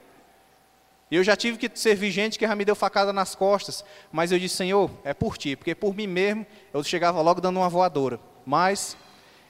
[1.11, 4.37] Eu já tive que servir gente que já me deu facada nas costas, mas eu
[4.37, 8.19] disse, Senhor, é por ti, porque por mim mesmo eu chegava logo dando uma voadora.
[8.45, 8.95] Mas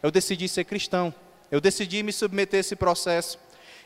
[0.02, 1.14] eu decidi ser cristão.
[1.52, 3.38] Eu decidi me submeter a esse processo.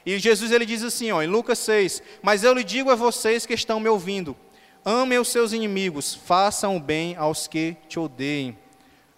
[0.05, 3.45] E Jesus ele diz assim, ó, em Lucas 6: Mas eu lhe digo a vocês
[3.45, 4.35] que estão me ouvindo:
[4.83, 8.57] amem os seus inimigos, façam o bem aos que te odeiem.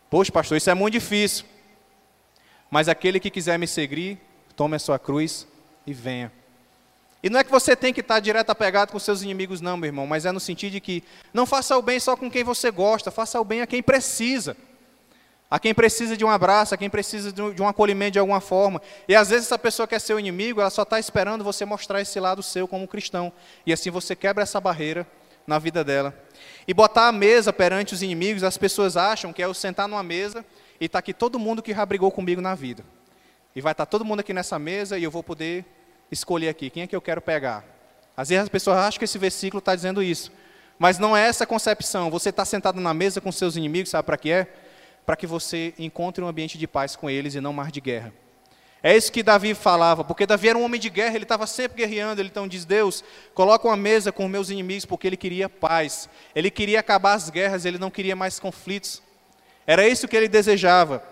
[0.10, 1.46] Poxa, pastor, isso é muito difícil.
[2.70, 4.20] Mas aquele que quiser me seguir,
[4.56, 5.48] tome a sua cruz
[5.86, 6.32] e venha.
[7.24, 9.88] E não é que você tem que estar direto apegado com seus inimigos, não, meu
[9.88, 12.70] irmão, mas é no sentido de que não faça o bem só com quem você
[12.70, 14.56] gosta, faça o bem a quem precisa
[15.56, 18.82] a quem precisa de um abraço, a quem precisa de um acolhimento de alguma forma.
[19.08, 22.02] E às vezes essa pessoa quer ser o inimigo, ela só está esperando você mostrar
[22.02, 23.32] esse lado seu como cristão.
[23.66, 25.08] E assim você quebra essa barreira
[25.48, 26.14] na vida dela.
[26.68, 30.04] E botar a mesa perante os inimigos, as pessoas acham que é eu sentar numa
[30.04, 30.44] mesa
[30.78, 32.84] e está aqui todo mundo que já brigou comigo na vida.
[33.56, 35.64] E vai estar tá todo mundo aqui nessa mesa e eu vou poder
[36.12, 37.64] escolher aqui quem é que eu quero pegar.
[38.18, 40.34] Às vezes as pessoas acham que esse versículo está dizendo isso.
[40.78, 42.12] Mas não é essa concepção.
[42.12, 44.65] Você está sentado na mesa com seus inimigos, sabe para que é?
[45.06, 48.14] Para que você encontre um ambiente de paz com eles e não mar de guerra.
[48.82, 51.78] É isso que Davi falava, porque Davi era um homem de guerra, ele estava sempre
[51.78, 53.04] guerreando, ele então diz, Deus,
[53.34, 57.66] coloca uma mesa com meus inimigos, porque ele queria paz, ele queria acabar as guerras,
[57.66, 59.02] ele não queria mais conflitos.
[59.66, 61.04] Era isso que ele desejava.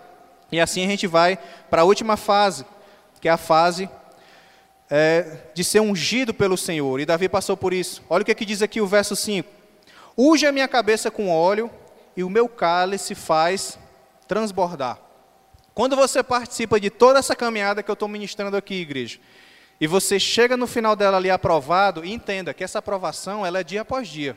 [0.52, 1.36] E assim a gente vai
[1.68, 2.64] para a última fase,
[3.20, 3.90] que é a fase
[4.88, 7.00] é, de ser ungido pelo Senhor.
[7.00, 8.04] E Davi passou por isso.
[8.08, 9.50] Olha o que, é que diz aqui o verso 5.
[10.16, 11.68] Unge a minha cabeça com óleo,
[12.16, 13.76] e o meu cálice faz
[14.26, 14.98] transbordar.
[15.74, 19.18] Quando você participa de toda essa caminhada que eu estou ministrando aqui, igreja,
[19.80, 23.80] e você chega no final dela ali aprovado, entenda que essa aprovação ela é dia
[23.80, 24.36] após dia.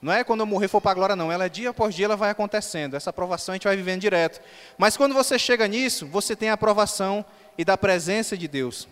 [0.00, 1.30] Não é quando eu morrer for para a glória, não.
[1.30, 2.96] Ela é dia após dia, ela vai acontecendo.
[2.96, 4.40] Essa aprovação a gente vai vivendo direto.
[4.76, 7.24] Mas quando você chega nisso, você tem a aprovação
[7.56, 8.88] e da presença de Deus.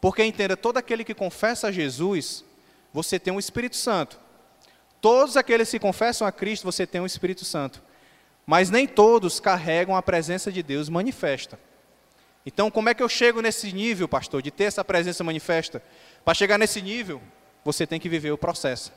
[0.00, 2.44] Porque entenda, todo aquele que confessa a Jesus,
[2.92, 4.18] você tem um Espírito Santo.
[5.00, 7.80] Todos aqueles que confessam a Cristo, você tem um Espírito Santo.
[8.48, 11.60] Mas nem todos carregam a presença de Deus manifesta.
[12.46, 15.82] Então, como é que eu chego nesse nível, pastor, de ter essa presença manifesta?
[16.24, 17.20] Para chegar nesse nível,
[17.62, 18.90] você tem que viver o processo.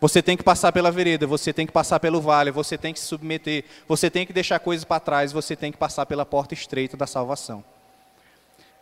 [0.00, 2.98] Você tem que passar pela vereda, você tem que passar pelo vale, você tem que
[2.98, 6.54] se submeter, você tem que deixar coisas para trás, você tem que passar pela porta
[6.54, 7.64] estreita da salvação.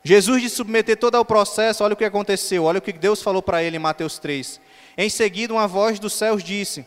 [0.02, 3.42] Jesus de submeter todo o processo, olha o que aconteceu, olha o que Deus falou
[3.42, 4.58] para ele em Mateus 3.
[4.96, 6.86] Em seguida, uma voz dos céus disse: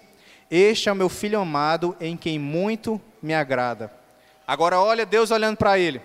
[0.49, 3.91] este é o meu filho amado, em quem muito me agrada.
[4.47, 6.01] Agora, olha Deus olhando para ele.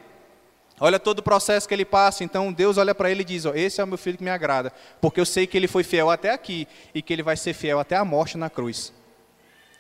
[0.81, 2.25] Olha todo o processo que ele passa.
[2.25, 4.31] Então, Deus olha para ele e diz: ó, Esse é o meu filho que me
[4.31, 4.73] agrada.
[5.01, 7.79] Porque eu sei que ele foi fiel até aqui e que ele vai ser fiel
[7.79, 8.93] até a morte na cruz.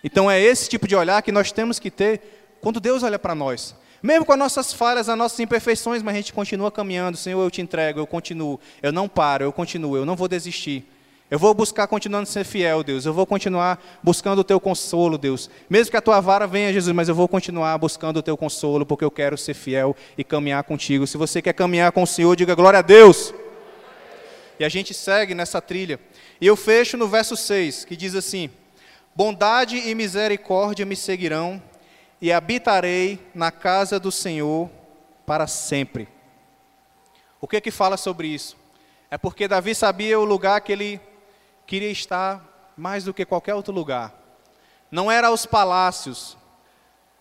[0.02, 3.34] Então é esse tipo de olhar que nós temos que ter quando Deus olha para
[3.34, 3.74] nós.
[4.02, 7.16] Mesmo com as nossas falhas, as nossas imperfeições, mas a gente continua caminhando.
[7.16, 8.60] Senhor, eu te entrego, eu continuo.
[8.82, 10.86] Eu não paro, eu continuo, eu não vou desistir.
[11.31, 13.07] Eu vou buscar continuando ser fiel, Deus.
[13.07, 15.49] Eu vou continuar buscando o teu consolo, Deus.
[15.70, 18.85] Mesmo que a tua vara venha, Jesus, mas eu vou continuar buscando o teu consolo,
[18.85, 21.07] porque eu quero ser fiel e caminhar contigo.
[21.07, 23.33] Se você quer caminhar com o Senhor, diga glória a Deus.
[24.61, 25.99] E a gente segue nessa trilha.
[26.41, 28.51] E eu fecho no verso 6, que diz assim:
[29.16, 31.61] Bondade e misericórdia me seguirão,
[32.20, 34.70] e habitarei na casa do Senhor
[35.27, 36.07] para sempre.
[37.41, 38.57] O que que fala sobre isso?
[39.11, 41.01] É porque Davi sabia o lugar que ele
[41.66, 44.12] queria estar mais do que qualquer outro lugar.
[44.90, 46.36] Não era os palácios,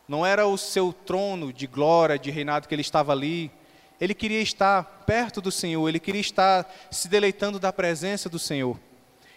[0.08, 3.52] não era o seu trono de glória, de reinado que ele estava ali.
[4.00, 8.80] Ele queria estar perto do Senhor, ele queria estar se deleitando da presença do Senhor.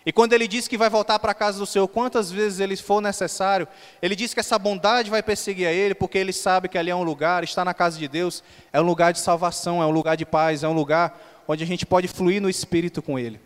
[0.05, 2.77] E quando ele diz que vai voltar para a casa do Senhor, quantas vezes ele
[2.77, 3.67] for necessário,
[4.01, 6.95] ele diz que essa bondade vai perseguir a ele, porque ele sabe que ali é
[6.95, 8.43] um lugar, está na casa de Deus,
[8.73, 11.67] é um lugar de salvação, é um lugar de paz, é um lugar onde a
[11.67, 13.41] gente pode fluir no Espírito com ele.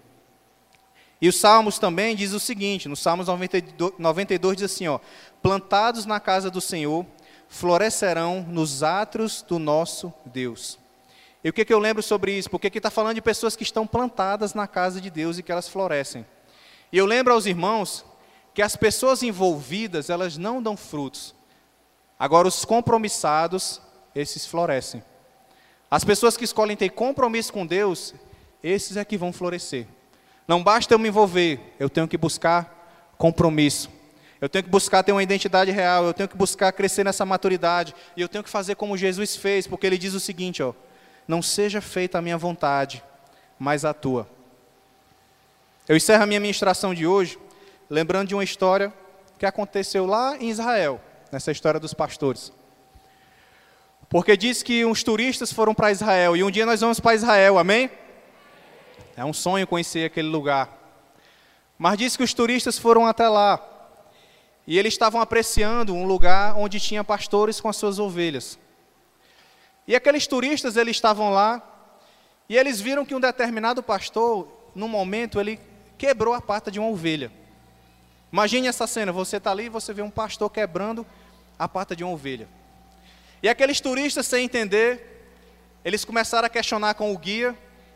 [1.20, 4.98] E os Salmos também diz o seguinte, no Salmos 92, 92 diz assim, ó,
[5.42, 7.04] plantados na casa do Senhor,
[7.48, 10.78] florescerão nos atos do nosso Deus.
[11.42, 12.48] E o que, que eu lembro sobre isso?
[12.48, 15.52] Porque aqui está falando de pessoas que estão plantadas na casa de Deus e que
[15.52, 16.24] elas florescem.
[16.92, 18.04] E eu lembro aos irmãos
[18.54, 21.34] que as pessoas envolvidas, elas não dão frutos.
[22.18, 23.80] Agora, os compromissados,
[24.14, 25.02] esses florescem.
[25.90, 28.14] As pessoas que escolhem ter compromisso com Deus,
[28.62, 29.86] esses é que vão florescer.
[30.50, 33.88] Não basta eu me envolver, eu tenho que buscar compromisso.
[34.40, 37.94] Eu tenho que buscar ter uma identidade real, eu tenho que buscar crescer nessa maturidade,
[38.16, 40.74] e eu tenho que fazer como Jesus fez, porque ele diz o seguinte, ó:
[41.28, 43.00] Não seja feita a minha vontade,
[43.60, 44.28] mas a tua.
[45.88, 47.38] Eu encerro a minha ministração de hoje
[47.88, 48.92] lembrando de uma história
[49.38, 52.52] que aconteceu lá em Israel, nessa história dos pastores.
[54.08, 57.56] Porque diz que uns turistas foram para Israel e um dia nós vamos para Israel,
[57.56, 57.88] amém?
[59.20, 60.78] É um sonho conhecer aquele lugar.
[61.76, 63.60] Mas diz que os turistas foram até lá
[64.66, 68.58] e eles estavam apreciando um lugar onde tinha pastores com as suas ovelhas.
[69.86, 71.60] E aqueles turistas, eles estavam lá
[72.48, 75.60] e eles viram que um determinado pastor, no momento, ele
[75.98, 77.30] quebrou a pata de uma ovelha.
[78.32, 81.06] Imagine essa cena, você está ali e você vê um pastor quebrando
[81.58, 82.48] a pata de uma ovelha.
[83.42, 85.28] E aqueles turistas, sem entender,
[85.84, 87.54] eles começaram a questionar com o guia,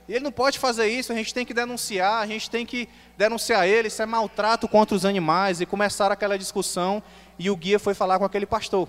[0.09, 2.88] e ele não pode fazer isso, a gente tem que denunciar, a gente tem que
[3.16, 7.02] denunciar ele, isso é maltrato contra os animais, e começaram aquela discussão,
[7.38, 8.88] e o guia foi falar com aquele pastor.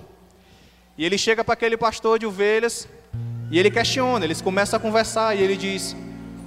[0.98, 2.88] E ele chega para aquele pastor de ovelhas,
[3.50, 5.96] e ele questiona, eles começam a conversar, e ele diz,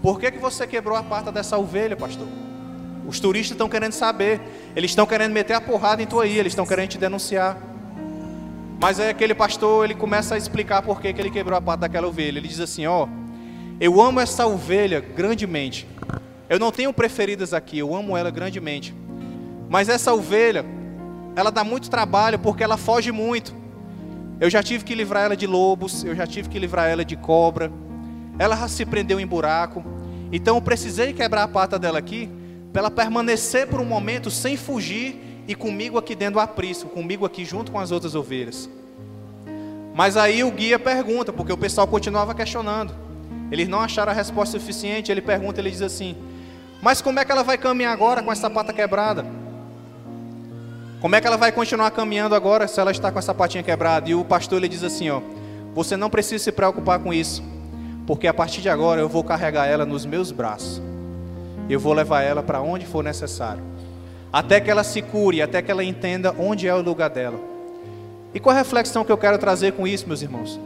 [0.02, 2.28] por que, que você quebrou a pata dessa ovelha, pastor?
[3.06, 4.38] Os turistas estão querendo saber,
[4.76, 7.56] eles estão querendo meter a porrada em tua ilha, eles estão querendo te denunciar.
[8.78, 11.80] Mas aí aquele pastor, ele começa a explicar por que, que ele quebrou a pata
[11.80, 12.38] daquela ovelha.
[12.38, 13.27] Ele diz assim, ó, oh,
[13.80, 15.86] eu amo essa ovelha grandemente.
[16.48, 18.94] Eu não tenho preferidas aqui, eu amo ela grandemente.
[19.68, 20.64] Mas essa ovelha,
[21.36, 23.54] ela dá muito trabalho porque ela foge muito.
[24.40, 27.16] Eu já tive que livrar ela de lobos, eu já tive que livrar ela de
[27.16, 27.70] cobra.
[28.38, 29.84] Ela se prendeu em buraco.
[30.32, 32.28] Então eu precisei quebrar a pata dela aqui
[32.72, 37.24] para ela permanecer por um momento sem fugir e comigo aqui dentro do aprisco, comigo
[37.24, 38.68] aqui junto com as outras ovelhas.
[39.94, 43.07] Mas aí o guia pergunta, porque o pessoal continuava questionando.
[43.50, 45.10] Eles não acharam a resposta suficiente.
[45.10, 46.16] Ele pergunta, ele diz assim:
[46.82, 49.24] Mas como é que ela vai caminhar agora com essa pata quebrada?
[51.00, 54.10] Como é que ela vai continuar caminhando agora se ela está com essa patinha quebrada?
[54.10, 55.20] E o pastor ele diz assim: Ó,
[55.74, 57.42] você não precisa se preocupar com isso,
[58.06, 60.82] porque a partir de agora eu vou carregar ela nos meus braços
[61.68, 63.62] eu vou levar ela para onde for necessário,
[64.32, 67.38] até que ela se cure, até que ela entenda onde é o lugar dela.
[68.32, 70.58] E qual a reflexão que eu quero trazer com isso, meus irmãos?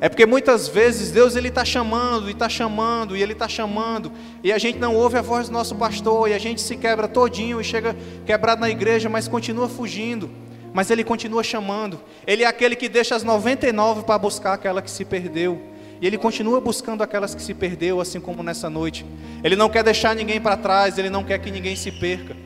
[0.00, 4.12] É porque muitas vezes Deus ele está chamando e está chamando e ele está chamando
[4.44, 7.08] e a gente não ouve a voz do nosso pastor e a gente se quebra
[7.08, 10.30] todinho e chega quebrado na igreja, mas continua fugindo.
[10.72, 11.98] Mas ele continua chamando.
[12.26, 15.60] Ele é aquele que deixa as 99 para buscar aquela que se perdeu.
[16.00, 19.04] E ele continua buscando aquelas que se perdeu, assim como nessa noite.
[19.42, 22.36] Ele não quer deixar ninguém para trás, ele não quer que ninguém se perca.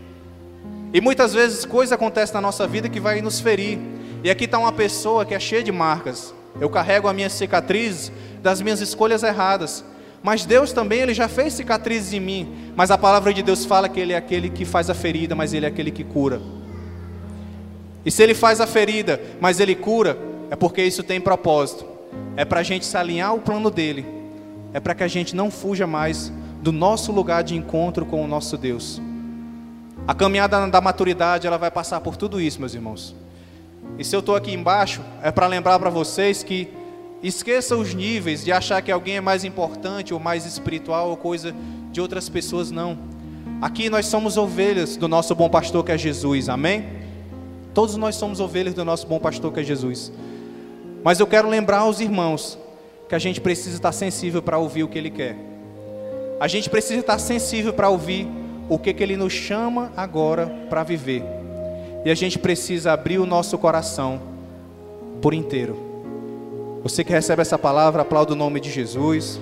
[0.94, 3.78] E muitas vezes coisas acontecem na nossa vida que vai nos ferir.
[4.24, 6.32] E aqui está uma pessoa que é cheia de marcas.
[6.60, 9.84] Eu carrego a minha cicatriz das minhas escolhas erradas.
[10.22, 12.72] Mas Deus também, Ele já fez cicatrizes em mim.
[12.76, 15.52] Mas a palavra de Deus fala que Ele é aquele que faz a ferida, mas
[15.54, 16.40] Ele é aquele que cura.
[18.04, 20.18] E se Ele faz a ferida, mas Ele cura,
[20.50, 21.92] é porque isso tem propósito
[22.36, 24.06] é para a gente se alinhar ao plano dele,
[24.72, 26.32] é para que a gente não fuja mais
[26.62, 29.00] do nosso lugar de encontro com o nosso Deus.
[30.06, 33.14] A caminhada da maturidade, ela vai passar por tudo isso, meus irmãos.
[33.98, 36.68] E se eu estou aqui embaixo, é para lembrar para vocês que
[37.22, 41.54] esqueça os níveis de achar que alguém é mais importante ou mais espiritual ou coisa
[41.90, 42.98] de outras pessoas, não.
[43.60, 46.84] Aqui nós somos ovelhas do nosso bom pastor que é Jesus, amém?
[47.72, 50.12] Todos nós somos ovelhas do nosso bom pastor que é Jesus.
[51.04, 52.58] Mas eu quero lembrar aos irmãos
[53.08, 55.36] que a gente precisa estar sensível para ouvir o que Ele quer.
[56.40, 58.26] A gente precisa estar sensível para ouvir
[58.68, 61.41] o que, que Ele nos chama agora para viver.
[62.04, 64.20] E a gente precisa abrir o nosso coração
[65.20, 65.76] por inteiro.
[66.82, 69.40] Você que recebe essa palavra, aplauda o nome de Jesus.